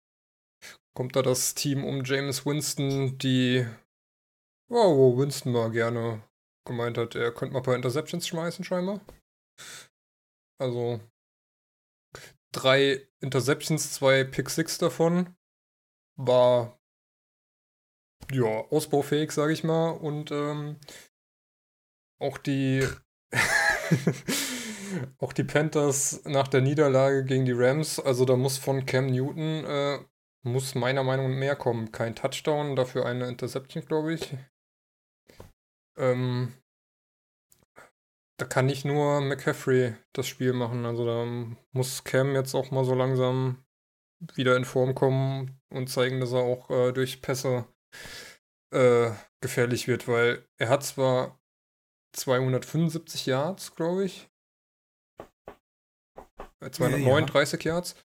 [0.97, 3.67] kommt da das Team um James Winston, die,
[4.69, 6.23] wow, wo Winston mal gerne
[6.67, 9.01] gemeint hat, er könnte mal ein paar Interceptions schmeißen, scheinbar.
[10.59, 11.01] Also,
[12.53, 15.37] drei Interceptions, zwei Pick Six davon.
[16.17, 16.79] War
[18.33, 19.91] ja, ausbaufähig, sage ich mal.
[19.91, 20.79] Und ähm,
[22.25, 22.87] auch die
[25.19, 29.65] auch die Panthers nach der Niederlage gegen die Rams, also da muss von Cam Newton,
[29.65, 29.99] äh,
[30.43, 31.91] muss meiner Meinung nach mehr kommen.
[31.93, 34.37] Kein Touchdown, dafür eine Interception, glaube ich.
[35.97, 36.53] Ähm,
[38.39, 40.85] da kann nicht nur McCaffrey das Spiel machen.
[40.87, 41.25] Also da
[41.73, 43.65] muss Cam jetzt auch mal so langsam
[44.35, 47.67] wieder in Form kommen und zeigen, dass er auch äh, durch Pässe
[48.73, 49.11] äh,
[49.41, 51.39] gefährlich wird, weil er hat zwar
[52.15, 54.31] 275 Yards, glaube ich.
[56.61, 57.73] 239 ja.
[57.73, 57.97] Yards.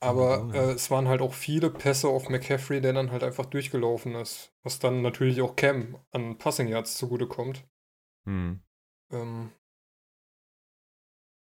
[0.00, 0.62] Aber oh, ja.
[0.62, 4.52] äh, es waren halt auch viele Pässe auf McCaffrey, der dann halt einfach durchgelaufen ist.
[4.62, 7.68] Was dann natürlich auch Cam an Passing Yards zugutekommt.
[8.26, 8.60] Hm.
[9.10, 9.52] Ähm,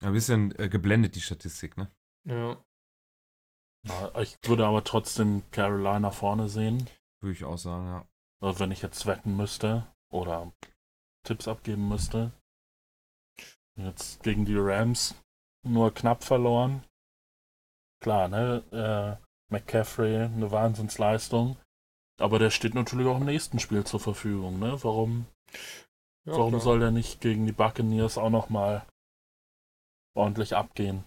[0.01, 1.91] ein bisschen äh, geblendet, die Statistik, ne?
[2.25, 2.63] Ja.
[3.87, 4.21] ja.
[4.21, 6.89] Ich würde aber trotzdem Carolina vorne sehen.
[7.21, 8.07] Würde ich auch sagen, ja.
[8.39, 10.53] Also wenn ich jetzt wetten müsste oder
[11.27, 12.31] Tipps abgeben müsste.
[13.75, 15.15] Jetzt gegen die Rams
[15.63, 16.83] nur knapp verloren.
[18.01, 18.63] Klar, ne?
[18.71, 21.57] Äh, McCaffrey, eine Wahnsinnsleistung.
[22.19, 24.81] Aber der steht natürlich auch im nächsten Spiel zur Verfügung, ne?
[24.83, 25.27] Warum,
[26.25, 28.85] ja, warum soll der nicht gegen die Buccaneers auch nochmal
[30.15, 31.03] ordentlich abgehen?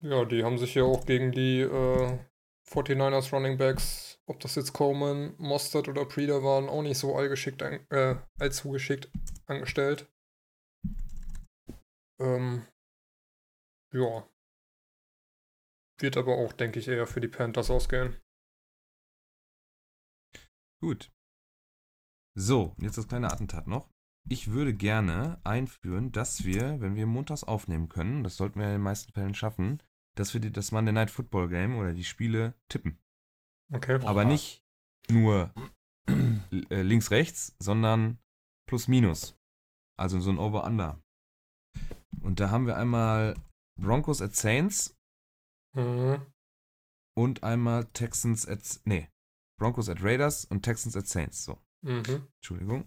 [0.00, 2.18] Ja, die haben sich ja auch gegen die äh,
[2.66, 7.62] 49ers Running Backs, ob das jetzt Coleman, Mostert oder Preda waren, auch nicht so allgeschickt,
[7.62, 9.10] äh, allzu geschickt
[9.46, 10.10] angestellt.
[12.20, 12.66] Ähm,
[13.92, 14.28] ja.
[16.00, 18.16] Wird aber auch, denke ich, eher für die Panthers ausgehen.
[20.80, 21.12] Gut.
[22.36, 23.88] So, jetzt das kleine Attentat noch.
[24.28, 28.72] Ich würde gerne einführen, dass wir, wenn wir montags aufnehmen können, das sollten wir in
[28.72, 29.82] den meisten Fällen schaffen,
[30.14, 32.98] dass wir die, das Monday Night Football Game oder die Spiele tippen.
[33.72, 34.00] Okay.
[34.04, 34.62] Aber nicht
[35.10, 35.52] nur
[36.08, 38.18] äh, links, rechts, sondern
[38.68, 39.36] plus minus.
[39.98, 41.00] Also so ein Over-Under.
[42.20, 43.36] Und da haben wir einmal
[43.80, 44.96] Broncos at Saints
[45.74, 46.24] mhm.
[47.16, 48.80] und einmal Texans at.
[48.84, 49.08] Nee,
[49.58, 51.44] Broncos at Raiders und Texans at Saints.
[51.44, 51.58] So.
[51.82, 52.28] Mhm.
[52.36, 52.82] Entschuldigung.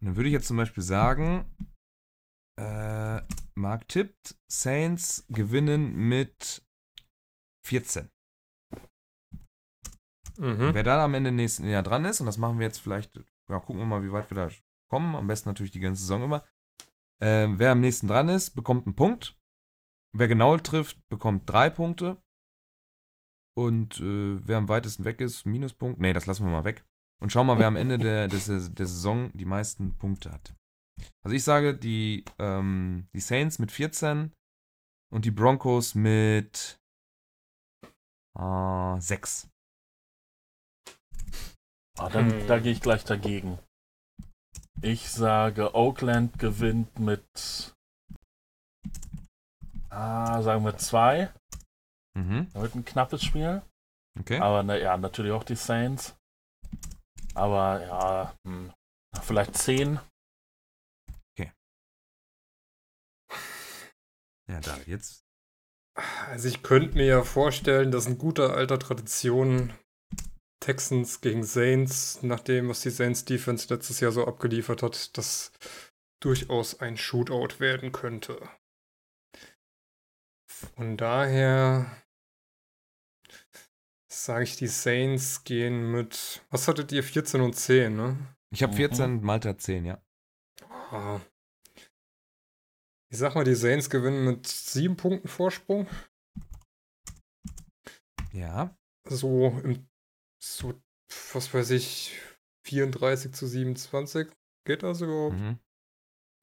[0.00, 1.46] Und dann würde ich jetzt zum Beispiel sagen,
[2.56, 3.20] äh,
[3.54, 6.62] Mark tippt, Saints gewinnen mit
[7.66, 8.10] 14.
[10.38, 10.74] Mhm.
[10.74, 13.16] Wer da am Ende nächsten Jahr dran ist, und das machen wir jetzt vielleicht,
[13.48, 14.50] ja, gucken wir mal, wie weit wir da
[14.90, 15.14] kommen.
[15.14, 16.44] Am besten natürlich die ganze Saison immer.
[17.22, 19.38] Äh, wer am nächsten dran ist, bekommt einen Punkt.
[20.12, 22.22] Wer genau trifft, bekommt drei Punkte.
[23.56, 25.98] Und äh, wer am weitesten weg ist, Minuspunkt.
[25.98, 26.84] Nee, das lassen wir mal weg.
[27.22, 30.54] Und schauen mal, wer am Ende der, der, der Saison die meisten Punkte hat.
[31.22, 34.32] Also ich sage, die, ähm, die Saints mit 14
[35.12, 36.78] und die Broncos mit
[38.38, 39.48] äh, 6.
[41.98, 42.46] Ah, dann, hm.
[42.46, 43.58] Da gehe ich gleich dagegen.
[44.82, 47.74] Ich sage, Oakland gewinnt mit,
[49.88, 51.32] ah, sagen wir, 2.
[52.14, 52.52] Mhm.
[52.54, 53.62] Wird ein knappes Spiel.
[54.20, 54.38] Okay.
[54.38, 56.16] Aber na, ja, natürlich auch die Saints.
[57.34, 58.72] Aber ja, hm,
[59.22, 59.98] vielleicht 10.
[64.48, 65.24] Ja, da jetzt.
[66.28, 69.72] Also ich könnte mir ja vorstellen, dass ein guter alter Tradition
[70.60, 75.52] Texans gegen Saints, nach dem, was die Saints Defense letztes Jahr so abgeliefert hat, das
[76.20, 78.40] durchaus ein Shootout werden könnte.
[80.48, 82.02] Von daher
[84.08, 88.16] sage ich, die Saints gehen mit, was hattet ihr, 14 und 10, ne?
[88.50, 89.22] Ich habe 14, mhm.
[89.22, 90.02] Malta 10, ja.
[90.70, 91.20] Ah.
[93.16, 95.86] Ich sag mal, die Saints gewinnen mit 7 Punkten Vorsprung.
[98.34, 98.76] Ja.
[99.08, 99.88] So im
[100.38, 100.74] so,
[101.32, 102.20] was weiß ich,
[102.66, 104.28] 34 zu 27.
[104.66, 105.34] Geht das überhaupt?
[105.34, 105.58] Mhm.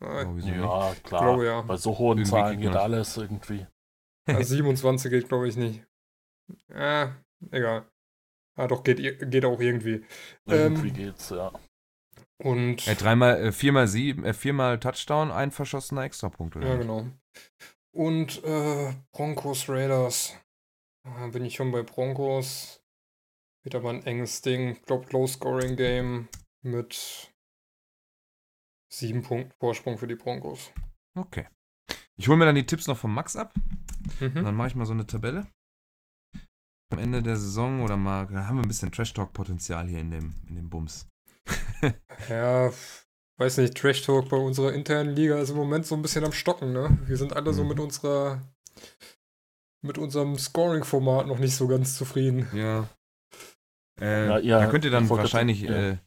[0.01, 1.21] Oh, ja, klar.
[1.21, 1.61] Glaube, ja.
[1.61, 3.67] Bei so hohen irgendwie Zahlen geht alles irgendwie.
[4.27, 5.85] Ja, 27 geht, glaube ich, nicht.
[6.69, 7.15] Ja,
[7.51, 7.87] egal.
[8.55, 8.97] Ah, doch, geht,
[9.29, 10.03] geht auch irgendwie.
[10.47, 11.51] Irgendwie ähm, geht's, ja.
[12.41, 12.85] Und.
[12.85, 16.67] Ja, dreimal, äh, viermal sieben, äh, viermal Touchdown, ein verschossener Extrapunkt, oder?
[16.67, 17.07] Ja, genau.
[17.95, 20.35] Und äh, Broncos Raiders.
[21.03, 22.81] Da bin ich schon bei Broncos.
[23.63, 24.69] Wird aber ein enges Ding.
[24.71, 26.27] Ich glaube, Low-Scoring-Game
[26.63, 27.33] mit
[28.91, 30.71] sieben Punkten Vorsprung für die Broncos.
[31.17, 31.47] Okay.
[32.15, 33.53] Ich hole mir dann die Tipps noch von Max ab.
[34.19, 34.43] Mhm.
[34.43, 35.47] Dann mache ich mal so eine Tabelle.
[36.91, 40.35] Am Ende der Saison oder mal, da haben wir ein bisschen Trash-Talk-Potenzial hier in dem,
[40.47, 41.07] in dem Bums.
[42.29, 42.71] Ja,
[43.37, 46.71] weiß nicht, Trash-Talk bei unserer internen Liga ist im Moment so ein bisschen am Stocken,
[46.73, 46.97] ne?
[47.05, 47.55] Wir sind alle mhm.
[47.55, 48.41] so mit unserer
[49.81, 52.47] mit unserem Scoring-Format noch nicht so ganz zufrieden.
[52.53, 52.87] Ja,
[53.99, 55.71] Äh, Ja, ja, da könnt ihr dann wahrscheinlich ja.
[55.91, 55.97] äh,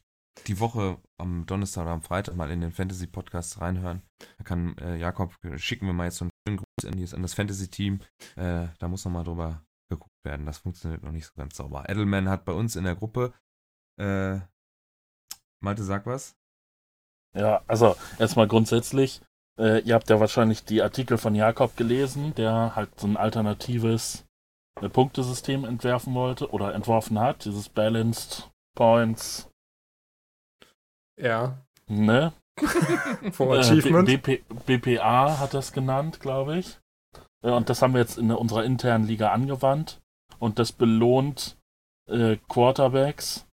[0.47, 4.01] die Woche am Donnerstag oder am Freitag mal in den Fantasy-Podcast reinhören.
[4.37, 7.15] Da kann äh, Jakob, äh, schicken wir mal jetzt so einen schönen Gruß an, die-
[7.15, 7.99] an das Fantasy-Team.
[8.35, 10.45] Äh, da muss nochmal drüber geguckt werden.
[10.47, 11.87] Das funktioniert noch nicht so ganz sauber.
[11.87, 13.33] Edelman hat bei uns in der Gruppe,
[13.99, 14.39] äh,
[15.61, 16.35] Malte, sag was?
[17.35, 19.21] Ja, also erstmal grundsätzlich,
[19.59, 24.25] äh, ihr habt ja wahrscheinlich die Artikel von Jakob gelesen, der halt so ein alternatives
[24.81, 29.49] äh, Punktesystem entwerfen wollte oder entworfen hat, dieses Balanced Points,
[31.19, 32.33] Ja, ne?
[33.31, 34.07] vom Äh, Achievement.
[34.07, 36.79] B- BP, BPA hat das genannt, glaube ich.
[37.43, 39.99] Äh, Und das haben wir jetzt in unserer internen Liga angewandt.
[40.39, 41.57] Und das belohnt
[42.07, 43.46] äh, Quarterbacks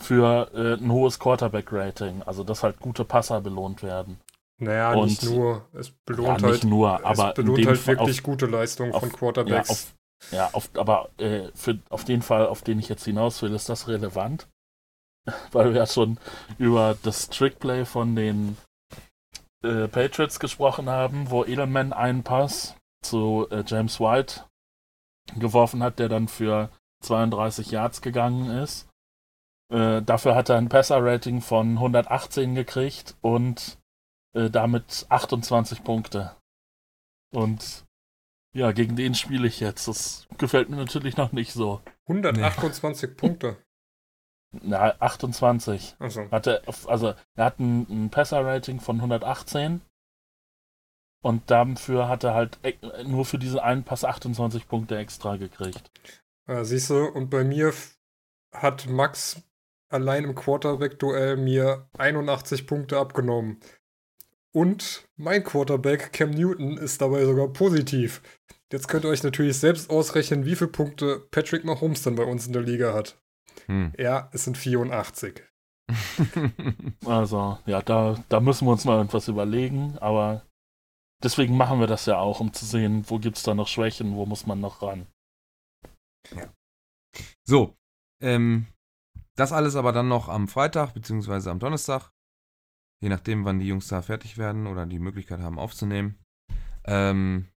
[0.00, 2.22] für äh, ein hohes Quarterback-Rating.
[2.24, 4.20] Also, dass halt gute Passer belohnt werden.
[4.58, 5.66] naja, und- nicht nur.
[5.72, 9.08] Es Ja, belohnt nicht halt, nur, aber es belohnt halt wirklich auf, gute Leistungen von
[9.10, 9.70] ja, Quarterbacks.
[9.70, 9.94] auf,
[10.32, 13.68] ja, auf, aber äh, für, auf den Fall, auf den ich jetzt hinaus will, ist
[13.68, 14.48] das relevant.
[15.52, 16.18] Weil wir ja schon
[16.58, 18.56] über das Trickplay von den
[19.64, 24.44] äh, Patriots gesprochen haben, wo Edelman einen Pass zu äh, James White
[25.36, 26.70] geworfen hat, der dann für
[27.02, 28.88] 32 Yards gegangen ist.
[29.68, 33.78] Äh, dafür hat er ein Passer-Rating von 118 gekriegt und
[34.34, 36.36] äh, damit 28 Punkte.
[37.34, 37.84] Und
[38.54, 39.88] ja, gegen den spiele ich jetzt.
[39.88, 41.82] Das gefällt mir natürlich noch nicht so.
[42.06, 43.56] 128 Punkte.
[44.62, 45.96] Na, 28.
[45.98, 49.82] Also, Hatte, also, er hat ein, ein Passer-Rating von 118
[51.22, 55.90] und dafür hat er halt e- nur für diesen einen Pass 28 Punkte extra gekriegt.
[56.46, 57.74] äh, siehst du, und bei mir
[58.54, 59.42] hat Max
[59.88, 63.60] allein im Quarterback-Duell mir 81 Punkte abgenommen.
[64.52, 68.22] Und mein Quarterback, Cam Newton, ist dabei sogar positiv.
[68.72, 72.46] Jetzt könnt ihr euch natürlich selbst ausrechnen, wie viele Punkte Patrick Mahomes dann bei uns
[72.46, 73.20] in der Liga hat.
[73.66, 73.92] Hm.
[73.98, 75.42] Ja, es sind 84.
[77.04, 80.44] Also, ja, da, da müssen wir uns mal irgendwas überlegen, aber
[81.22, 84.26] deswegen machen wir das ja auch, um zu sehen, wo gibt's da noch Schwächen, wo
[84.26, 85.06] muss man noch ran.
[87.44, 87.76] so,
[88.20, 88.66] ähm,
[89.36, 92.10] das alles aber dann noch am Freitag beziehungsweise am Donnerstag.
[93.02, 96.18] Je nachdem, wann die Jungs da fertig werden oder die Möglichkeit haben aufzunehmen.
[96.84, 97.48] Ähm,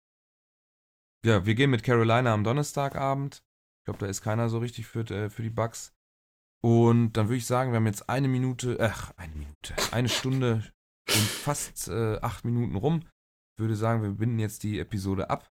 [1.25, 3.37] ja, wir gehen mit Carolina am Donnerstagabend.
[3.81, 5.95] Ich glaube, da ist keiner so richtig für, äh, für die Bugs.
[6.61, 10.65] Und dann würde ich sagen, wir haben jetzt eine Minute, ach, eine Minute, eine Stunde
[11.09, 13.01] und fast äh, acht Minuten rum.
[13.57, 15.49] Ich würde sagen, wir binden jetzt die Episode ab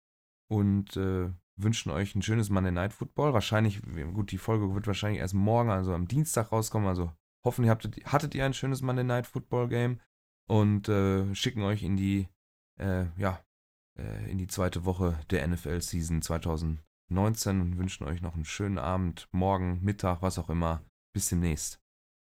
[0.50, 3.32] und äh, wünschen euch ein schönes Monday Night Football.
[3.32, 3.80] Wahrscheinlich,
[4.14, 6.88] gut, die Folge wird wahrscheinlich erst morgen, also am Dienstag rauskommen.
[6.88, 7.12] Also
[7.44, 10.00] hoffentlich hattet, hattet ihr ein schönes Monday Night Football Game
[10.48, 12.28] und äh, schicken euch in die,
[12.78, 13.42] äh, ja,
[13.98, 18.78] äh, in die zweite Woche der NFL Season 2019 und wünschen euch noch einen schönen
[18.78, 20.82] Abend, morgen, Mittag, was auch immer.
[21.12, 21.80] Bis demnächst.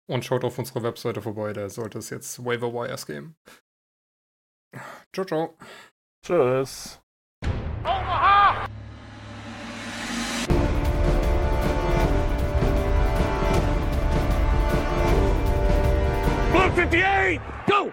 [0.07, 3.35] Und schaut auf unserer Webseite vorbei, da sollte es jetzt Waiver Wires geben.
[5.13, 5.57] Ciao, ciao.
[6.25, 6.99] Tschüss.
[16.75, 17.91] 58, go!